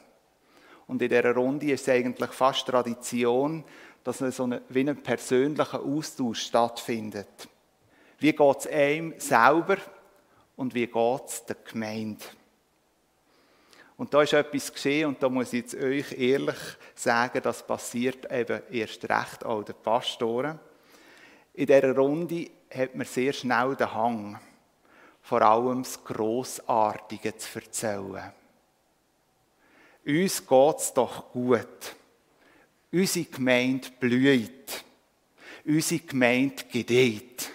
Und 0.92 1.00
in 1.00 1.08
dieser 1.08 1.34
Runde 1.34 1.72
ist 1.72 1.88
es 1.88 1.88
eigentlich 1.88 2.32
fast 2.32 2.66
Tradition, 2.66 3.64
dass 4.04 4.18
so 4.18 4.42
eine, 4.42 4.60
wie 4.68 4.86
ein 4.86 5.02
persönlicher 5.02 5.82
Austausch 5.82 6.42
stattfindet. 6.42 7.48
Wie 8.18 8.34
geht 8.34 8.58
es 8.58 8.66
einem 8.66 9.14
selber 9.18 9.78
und 10.54 10.74
wie 10.74 10.86
geht 10.86 11.22
es 11.26 11.46
der 11.46 11.56
Gemeinde? 11.64 12.22
Und 13.96 14.12
da 14.12 14.20
ist 14.20 14.34
etwas 14.34 14.70
geschehen 14.70 15.08
und 15.08 15.22
da 15.22 15.30
muss 15.30 15.54
ich 15.54 15.62
jetzt 15.62 15.74
euch 15.76 16.12
ehrlich 16.12 16.58
sagen, 16.94 17.40
das 17.42 17.66
passiert 17.66 18.30
eben 18.30 18.60
erst 18.70 19.02
recht 19.04 19.46
auch 19.46 19.62
den 19.62 19.76
Pastoren. 19.82 20.60
In 21.54 21.68
dieser 21.68 21.96
Runde 21.96 22.50
hat 22.70 22.94
man 22.94 23.06
sehr 23.06 23.32
schnell 23.32 23.74
den 23.76 23.94
Hang, 23.94 24.38
vor 25.22 25.40
allem 25.40 25.84
das 25.84 26.04
Grossartige 26.04 27.34
zu 27.38 27.60
erzählen. 27.60 28.34
Uns 30.04 30.46
geht 30.46 30.76
es 30.78 30.92
doch 30.92 31.30
gut. 31.32 31.96
Unsere 32.90 33.24
Gemeinde 33.26 33.88
blüht. 34.00 34.84
Unsere 35.64 36.00
Gemeinde 36.00 36.64
gedeiht. 36.70 37.50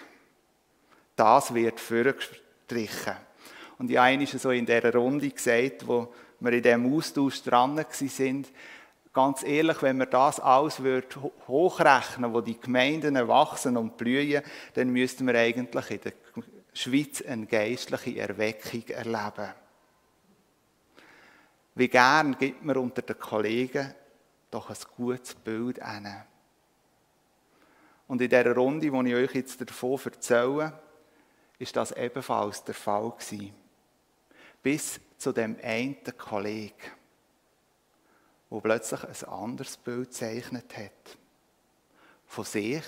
Das 1.14 1.52
wird 1.52 1.78
vorgestrichen. 1.78 3.16
Und 3.78 3.90
ich 3.90 3.98
habe 3.98 4.26
so 4.26 4.50
in 4.50 4.66
dieser 4.66 4.94
Runde 4.94 5.28
gesagt, 5.28 5.86
wo 5.86 6.12
wir 6.40 6.52
in 6.52 6.62
diesem 6.62 6.94
Austausch 6.94 7.42
dran 7.42 7.84
sind, 7.90 8.48
ganz 9.12 9.42
ehrlich, 9.42 9.82
wenn 9.82 9.98
wir 9.98 10.06
das 10.06 10.40
alles 10.40 10.80
hochrechnen, 11.46 12.32
wo 12.32 12.40
die 12.40 12.58
Gemeinden 12.58 13.28
wachsen 13.28 13.76
und 13.76 13.96
blühen, 13.96 14.42
dann 14.74 14.90
müssten 14.90 15.26
wir 15.26 15.34
eigentlich 15.34 15.90
in 15.90 16.00
der 16.00 16.12
Schweiz 16.72 17.22
eine 17.22 17.46
geistliche 17.46 18.20
Erweckung 18.20 18.86
erleben. 18.88 19.52
Wie 21.78 21.86
gern 21.86 22.36
gibt 22.36 22.64
man 22.64 22.76
unter 22.76 23.02
den 23.02 23.16
Kollegen 23.16 23.94
doch 24.50 24.68
ein 24.68 24.76
gutes 24.96 25.36
Bild 25.36 25.80
an. 25.80 26.24
Und 28.08 28.20
in 28.20 28.28
dieser 28.28 28.52
Runde, 28.52 28.90
die 28.90 29.08
ich 29.08 29.14
euch 29.14 29.34
jetzt 29.36 29.60
davon 29.60 30.00
erzähle, 30.04 30.76
ist 31.56 31.76
das 31.76 31.92
ebenfalls 31.92 32.64
der 32.64 32.74
Fall 32.74 33.12
gewesen. 33.12 33.54
Bis 34.60 34.98
zu 35.18 35.30
dem 35.30 35.56
einen 35.62 36.02
Kollegen, 36.18 36.74
der 38.50 38.58
plötzlich 38.58 39.04
ein 39.04 39.28
anderes 39.28 39.76
Bild 39.76 40.08
gezeichnet 40.08 40.76
hat. 40.76 41.16
Von 42.26 42.44
sich 42.44 42.86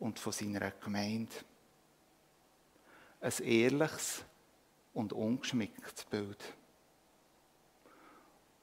und 0.00 0.18
von 0.18 0.32
seiner 0.32 0.72
Gemeinde. 0.72 1.36
Ein 3.20 3.32
ehrliches 3.44 4.24
und 4.94 5.12
ungeschmicktes 5.12 6.04
Bild. 6.06 6.57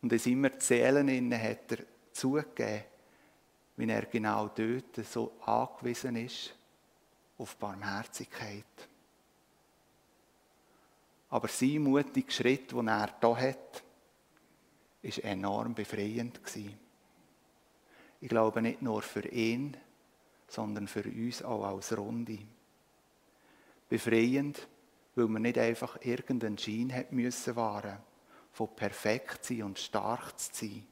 Und 0.05 0.13
in 0.13 0.19
seiner 0.19 0.59
Zählen 0.59 1.33
hat 1.33 1.71
er 1.71 1.79
zugegeben, 2.11 2.83
wie 3.75 3.89
er 3.89 4.05
genau 4.05 4.49
dort 4.49 5.03
so 5.03 5.31
angewiesen 5.43 6.15
ist 6.17 6.55
auf 7.39 7.55
Barmherzigkeit. 7.55 8.87
Aber 11.31 11.47
sein 11.47 11.79
mutiger 11.79 12.29
Schritt, 12.31 12.71
den 12.71 12.87
er 12.87 13.15
hier 13.19 13.49
hat, 13.49 13.83
ist 15.01 15.23
enorm 15.23 15.73
befreiend. 15.73 16.39
Ich 18.21 18.29
glaube 18.29 18.61
nicht 18.61 18.83
nur 18.83 19.01
für 19.01 19.27
ihn, 19.27 19.75
sondern 20.47 20.87
für 20.87 21.05
uns 21.05 21.41
auch 21.41 21.63
als 21.63 21.97
Runde. 21.97 22.37
Befreiend, 23.89 24.67
weil 25.15 25.25
man 25.25 25.41
nicht 25.41 25.57
einfach 25.57 25.97
irgendeinen 26.03 26.59
Schein 26.59 26.93
hat 26.93 27.11
müssen 27.11 27.55
wahren 27.55 27.97
von 28.55 28.73
perfekt 28.73 29.43
sein 29.43 29.63
und 29.63 29.77
stark 29.77 30.39
zu 30.39 30.49
sein. 30.53 30.87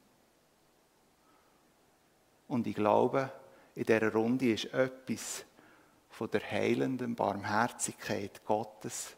Und 2.46 2.66
ich 2.66 2.74
glaube, 2.74 3.32
in 3.74 3.84
dieser 3.84 4.12
Runde 4.12 4.52
ist 4.52 4.66
etwas 4.66 5.46
von 6.10 6.30
der 6.30 6.42
heilenden 6.42 7.14
Barmherzigkeit 7.14 8.44
Gottes 8.44 9.16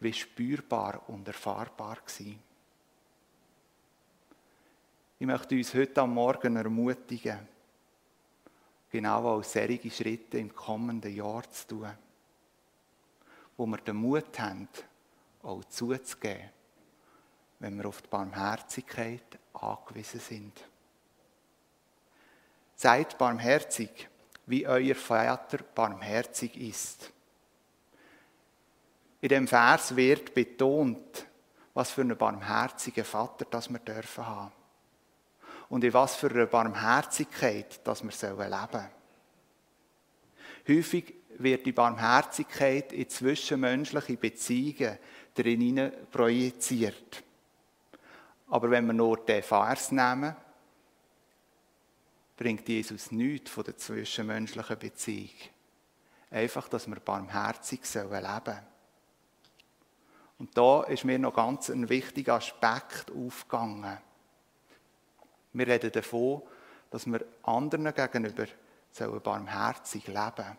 wie 0.00 0.12
spürbar 0.12 1.08
und 1.08 1.26
erfahrbar 1.26 1.96
gewesen. 2.04 2.38
Ich 5.18 5.26
möchte 5.26 5.54
uns 5.54 5.72
heute 5.72 6.02
am 6.02 6.12
Morgen 6.12 6.54
ermutigen, 6.54 7.48
genau 8.90 9.24
auch 9.26 9.42
solche 9.42 9.90
Schritte 9.90 10.36
im 10.36 10.54
kommenden 10.54 11.16
Jahr 11.16 11.50
zu 11.50 11.68
tun, 11.68 11.90
wo 13.56 13.64
wir 13.64 13.78
den 13.78 13.96
Mut 13.96 14.38
haben, 14.38 14.68
auch 15.42 15.64
zuzugeben 15.64 16.55
wenn 17.58 17.78
wir 17.78 17.86
auf 17.86 18.02
die 18.02 18.08
Barmherzigkeit 18.08 19.38
angewiesen 19.54 20.20
sind. 20.20 20.64
Seid 22.74 23.16
barmherzig, 23.16 24.08
wie 24.46 24.66
euer 24.66 24.94
Vater 24.94 25.58
barmherzig 25.74 26.56
ist. 26.56 27.10
In 29.20 29.30
dem 29.30 29.48
Vers 29.48 29.96
wird 29.96 30.34
betont, 30.34 31.26
was 31.74 31.90
für 31.90 32.02
einen 32.02 32.16
barmherzigen 32.16 33.04
Vater 33.04 33.46
das 33.50 33.70
wir 33.70 33.78
dürfen 33.78 34.26
haben. 34.26 34.52
Und 35.68 35.82
in 35.82 35.92
was 35.92 36.14
für 36.16 36.30
eine 36.30 36.46
Barmherzigkeit 36.46 37.80
das 37.84 38.02
wir 38.04 38.10
leben 38.10 38.68
sollen. 38.70 38.88
Häufig 40.68 41.14
wird 41.38 41.66
die 41.66 41.72
Barmherzigkeit 41.72 42.92
in 42.92 43.08
zwischenmenschliche 43.08 44.16
Beziehungen 44.16 44.98
drin 45.34 45.92
projiziert. 46.10 47.24
Aber 48.48 48.70
wenn 48.70 48.86
wir 48.86 48.92
nur 48.92 49.18
den 49.18 49.42
Vers 49.42 49.90
nehmen, 49.90 50.36
bringt 52.36 52.68
Jesus 52.68 53.10
nichts 53.10 53.50
von 53.50 53.64
der 53.64 53.76
zwischenmenschlichen 53.76 54.78
Beziehung. 54.78 55.30
Einfach, 56.30 56.68
dass 56.68 56.86
wir 56.86 57.00
barmherzig 57.00 57.80
leben 57.94 58.10
sollen. 58.10 58.66
Und 60.38 60.56
da 60.56 60.82
ist 60.82 61.04
mir 61.04 61.18
noch 61.18 61.34
ganz 61.34 61.70
ein 61.70 61.88
wichtiger 61.88 62.34
Aspekt 62.34 63.10
aufgegangen. 63.10 63.98
Wir 65.54 65.66
reden 65.66 65.90
davon, 65.90 66.42
dass 66.90 67.06
wir 67.06 67.24
anderen 67.42 67.94
gegenüber 67.94 68.46
barmherzig 69.22 70.06
leben 70.06 70.32
sollen. 70.36 70.58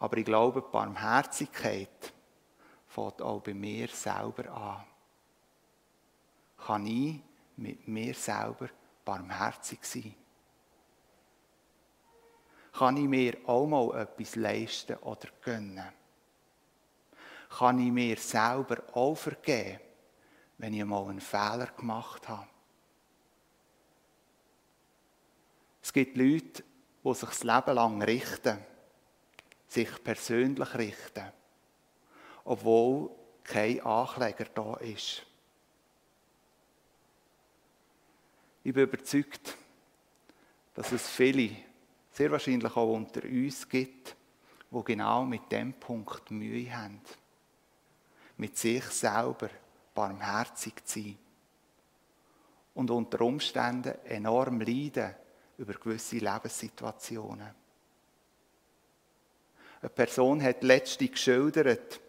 Aber 0.00 0.16
ich 0.16 0.24
glaube, 0.24 0.62
die 0.62 0.72
Barmherzigkeit 0.72 2.12
fängt 2.88 3.22
auch 3.22 3.40
bei 3.40 3.54
mir 3.54 3.86
selber 3.88 4.50
an 4.50 4.89
kann 6.66 6.86
ich 6.86 7.20
mit 7.56 7.88
mir 7.88 8.14
selber 8.14 8.68
barmherzig 9.04 9.84
sein? 9.84 10.14
Kann 12.72 12.96
ich 12.96 13.08
mir 13.08 13.36
auch 13.46 13.66
mal 13.66 14.00
etwas 14.00 14.36
leisten 14.36 14.96
oder 14.96 15.28
gönnen? 15.42 15.92
kann 17.50 17.80
ich 17.80 17.92
mir 17.92 18.16
selber 18.16 18.82
auch 18.94 19.16
vergeben, 19.16 19.80
wenn 20.58 20.74
ich 20.74 20.84
mal 20.84 21.08
einen 21.08 21.20
Fehler 21.20 21.66
gemacht 21.76 22.28
habe. 22.28 22.46
Es 25.82 25.92
gibt 25.92 26.16
Leute, 26.16 26.62
die 27.04 27.14
sich 27.14 27.28
das 27.28 27.42
Leben 27.42 27.74
lang 27.74 28.02
richten, 28.02 28.58
sich 29.66 30.04
persönlich 30.04 30.74
richten, 30.74 31.32
obwohl 32.44 33.10
kein 33.42 33.80
Ankläger 33.80 34.44
da 34.54 34.74
ist. 34.76 35.26
Ich 38.62 38.74
bin 38.74 38.84
überzeugt, 38.84 39.56
dass 40.74 40.92
es 40.92 41.08
viele, 41.08 41.56
sehr 42.12 42.30
wahrscheinlich 42.30 42.76
auch 42.76 42.92
unter 42.92 43.22
uns 43.24 43.68
gibt, 43.68 44.14
die 44.70 44.84
genau 44.84 45.24
mit 45.24 45.50
dem 45.50 45.72
Punkt 45.72 46.30
Mühe 46.30 46.70
haben. 46.76 47.00
Mit 48.36 48.56
sich 48.58 48.84
selber 48.84 49.48
barmherzig 49.94 50.84
zu 50.84 51.00
sein. 51.00 51.18
Und 52.74 52.90
unter 52.90 53.22
Umständen 53.22 53.94
enorm 54.04 54.60
leiden 54.60 55.14
über 55.58 55.74
gewisse 55.74 56.16
Lebenssituationen. 56.16 57.54
Eine 59.80 59.90
Person 59.90 60.42
hat 60.42 60.62
letztlich 60.62 61.12
geschildert, 61.12 62.00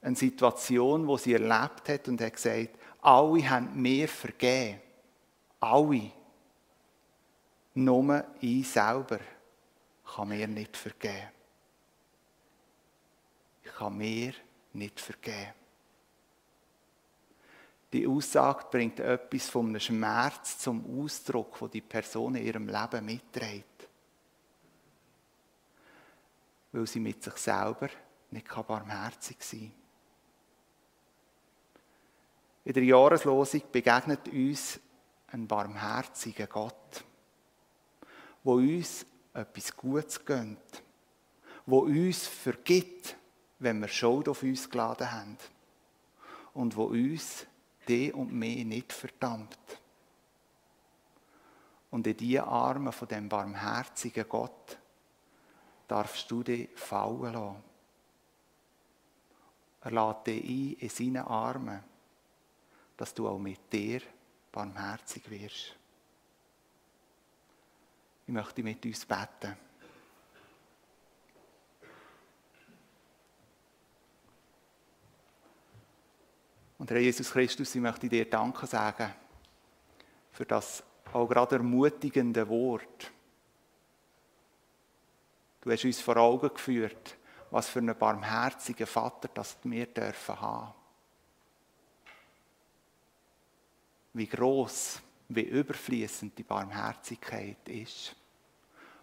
eine 0.00 0.16
Situation, 0.16 1.06
wo 1.06 1.16
sie 1.16 1.34
erlebt 1.34 1.88
hat 1.88 2.08
und 2.08 2.20
hat 2.20 2.34
gesagt, 2.34 2.70
alle 3.00 3.48
haben 3.48 3.80
mir 3.80 4.08
vergeben. 4.08 4.80
Alle. 5.62 6.10
Nur 7.74 8.24
ich 8.40 8.68
selber 8.68 9.20
kann 10.04 10.28
mir 10.28 10.48
nicht 10.48 10.76
vergeben. 10.76 11.30
Ich 13.62 13.72
kann 13.72 13.96
mir 13.96 14.34
nicht 14.72 15.00
vergeben. 15.00 15.54
Die 17.92 18.06
Aussage 18.06 18.66
bringt 18.70 18.98
etwas 18.98 19.48
von 19.50 19.68
einem 19.68 19.78
Schmerz 19.78 20.58
zum 20.58 21.00
Ausdruck, 21.00 21.60
wo 21.60 21.68
die 21.68 21.80
Person 21.80 22.34
in 22.34 22.44
ihrem 22.44 22.68
Leben 22.68 23.04
mitträgt. 23.04 23.88
Weil 26.72 26.86
sie 26.88 27.00
mit 27.00 27.22
sich 27.22 27.36
selber 27.36 27.88
nicht 28.30 28.48
barmherzig 28.66 29.36
sein 29.40 29.60
kann. 29.60 29.72
In 32.64 32.72
der 32.72 32.84
Jahreslosung 32.84 33.62
begegnet 33.70 34.26
uns 34.28 34.80
ein 35.32 35.46
barmherziger 35.46 36.46
Gott, 36.46 37.04
wo 38.44 38.54
uns 38.54 39.06
etwas 39.32 39.76
Gutes 39.76 40.24
gönnt, 40.24 40.82
wo 41.64 41.80
uns 41.80 42.26
vergibt, 42.26 43.16
wenn 43.58 43.80
wir 43.80 43.88
Schuld 43.88 44.28
auf 44.28 44.42
uns 44.42 44.68
geladen 44.68 45.10
haben 45.10 45.38
und 46.54 46.76
wo 46.76 46.84
uns 46.84 47.46
die 47.88 48.12
und 48.12 48.32
mich 48.32 48.64
nicht 48.64 48.92
verdammt. 48.92 49.58
Und 51.90 52.06
in 52.06 52.16
die 52.16 52.38
Arme 52.40 52.92
von 52.92 53.08
dem 53.08 53.28
barmherzigen 53.28 54.28
Gott 54.28 54.78
darfst 55.88 56.30
du 56.30 56.42
dich 56.42 56.70
fallen 56.74 57.32
lassen. 57.32 57.64
Er 59.82 59.90
lädt 59.90 60.26
dich 60.26 60.44
ein 60.44 60.72
in 60.78 60.88
seine 60.88 61.26
Arme, 61.26 61.82
dass 62.96 63.12
du 63.14 63.28
auch 63.28 63.38
mit 63.38 63.72
dir 63.72 64.00
barmherzig 64.52 65.28
wirst. 65.30 65.74
Ich 68.26 68.32
möchte 68.32 68.62
mit 68.62 68.84
uns 68.84 69.04
beten. 69.04 69.56
Und 76.78 76.90
Herr 76.90 76.98
Jesus 76.98 77.30
Christus, 77.30 77.74
ich 77.74 77.80
möchte 77.80 78.08
dir 78.08 78.28
Danke 78.28 78.66
sagen 78.66 79.12
für 80.32 80.44
das 80.44 80.82
auch 81.12 81.28
gerade 81.28 81.56
ermutigende 81.56 82.48
Wort. 82.48 83.12
Du 85.60 85.70
hast 85.70 85.84
uns 85.84 86.00
vor 86.00 86.16
Augen 86.16 86.52
geführt, 86.52 87.16
was 87.50 87.68
für 87.68 87.78
einen 87.78 87.96
barmherzigen 87.96 88.86
Vater 88.86 89.28
das 89.32 89.56
wir 89.62 89.86
dürfen 89.86 90.40
haben. 90.40 90.81
Wie 94.14 94.26
groß, 94.26 95.00
wie 95.28 95.42
überfließend 95.42 96.36
die 96.36 96.42
Barmherzigkeit 96.42 97.68
ist, 97.68 98.14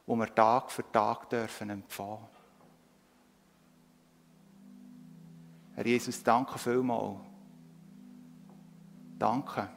wo 0.06 0.16
wir 0.16 0.34
Tag 0.34 0.72
für 0.72 0.90
Tag 0.92 1.30
dürfen 1.30 1.70
empfangen. 1.70 2.28
Herr 5.76 5.86
Jesus, 5.86 6.22
danke 6.24 6.60
vielmals 6.60 7.30
Danke, 9.20 9.68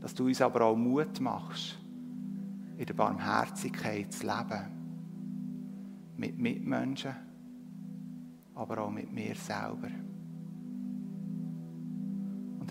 dass 0.00 0.14
du 0.14 0.26
uns 0.26 0.40
aber 0.40 0.62
auch 0.62 0.74
Mut 0.74 1.20
machst, 1.20 1.78
in 2.78 2.86
der 2.86 2.94
Barmherzigkeit 2.94 4.10
zu 4.10 4.26
leben. 4.26 4.64
Mit 6.16 6.38
Mitmenschen, 6.38 7.14
aber 8.54 8.78
auch 8.78 8.90
mit 8.90 9.12
mir 9.12 9.34
selber. 9.34 9.90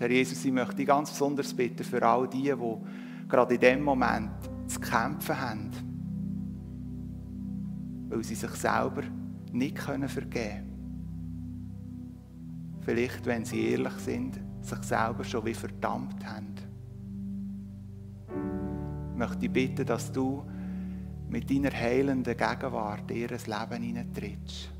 Herr 0.00 0.10
Jesus, 0.10 0.42
ich 0.46 0.50
möchte 0.50 0.76
dich 0.76 0.86
ganz 0.86 1.10
besonders 1.10 1.52
bitten 1.52 1.84
für 1.84 2.02
all 2.02 2.26
die, 2.26 2.44
die 2.44 3.28
gerade 3.28 3.54
in 3.54 3.60
dem 3.60 3.82
Moment 3.82 4.30
zu 4.66 4.80
kämpfen 4.80 5.38
haben, 5.38 5.70
weil 8.08 8.24
sie 8.24 8.34
sich 8.34 8.50
selber 8.52 9.02
nicht 9.52 9.78
vergeben 9.78 10.30
können. 10.30 10.66
Vielleicht, 12.80 13.26
wenn 13.26 13.44
sie 13.44 13.72
ehrlich 13.72 13.92
sind, 13.98 14.40
sich 14.62 14.82
selber 14.84 15.22
schon 15.22 15.44
wie 15.44 15.52
verdammt 15.52 16.24
haben. 16.24 16.54
Ich 19.12 19.18
möchte 19.18 19.36
dich 19.36 19.52
bitten, 19.52 19.84
dass 19.84 20.10
du 20.10 20.46
mit 21.28 21.50
deiner 21.50 21.72
heilenden 21.72 22.38
Gegenwart 22.38 23.10
in 23.10 23.18
ihr 23.18 23.28
Leben 23.28 23.82
hineintrittst. 23.82 24.70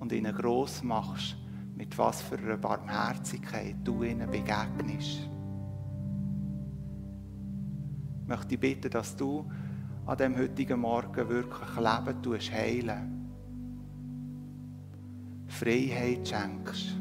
Und 0.00 0.10
ihnen 0.10 0.34
gross 0.34 0.82
machst, 0.82 1.36
mit 1.76 1.96
was 1.98 2.22
für 2.22 2.38
einer 2.38 2.56
Barmherzigkeit 2.56 3.76
du 3.84 4.02
ihnen 4.02 4.30
begegnest. 4.30 5.28
Ich 8.22 8.28
möchte 8.28 8.58
bitten, 8.58 8.90
dass 8.90 9.14
du 9.14 9.48
an 10.06 10.16
dem 10.16 10.36
heutigen 10.36 10.80
Morgen 10.80 11.28
wirklich 11.28 11.76
Leben 11.76 12.22
tust, 12.22 12.50
heilen 12.50 13.30
Freiheit 15.48 16.26
schenkst. 16.26 16.96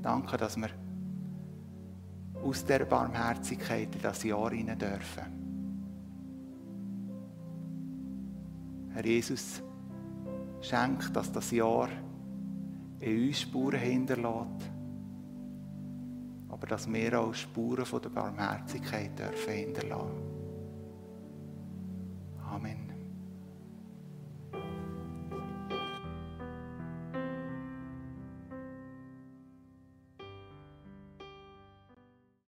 Danke, 0.00 0.36
dass 0.36 0.56
wir 0.56 0.70
aus 2.42 2.64
der 2.64 2.84
Barmherzigkeit 2.84 3.94
in 3.94 4.00
das 4.00 4.22
Jahr 4.22 4.50
hinein 4.50 4.78
dürfen. 4.78 5.24
Herr 8.94 9.04
Jesus, 9.04 9.62
schenk, 10.60 11.12
dass 11.12 11.32
das 11.32 11.50
Jahr 11.50 11.88
in 13.00 13.28
uns 13.28 13.40
Spuren 13.40 13.80
hinterlässt, 13.80 14.70
aber 16.48 16.66
dass 16.66 16.92
wir 16.92 17.20
auch 17.20 17.34
Spuren 17.34 17.84
von 17.84 18.02
der 18.02 18.08
Barmherzigkeit 18.08 19.18
dürfen 19.18 19.52
hinterlassen. 19.52 20.37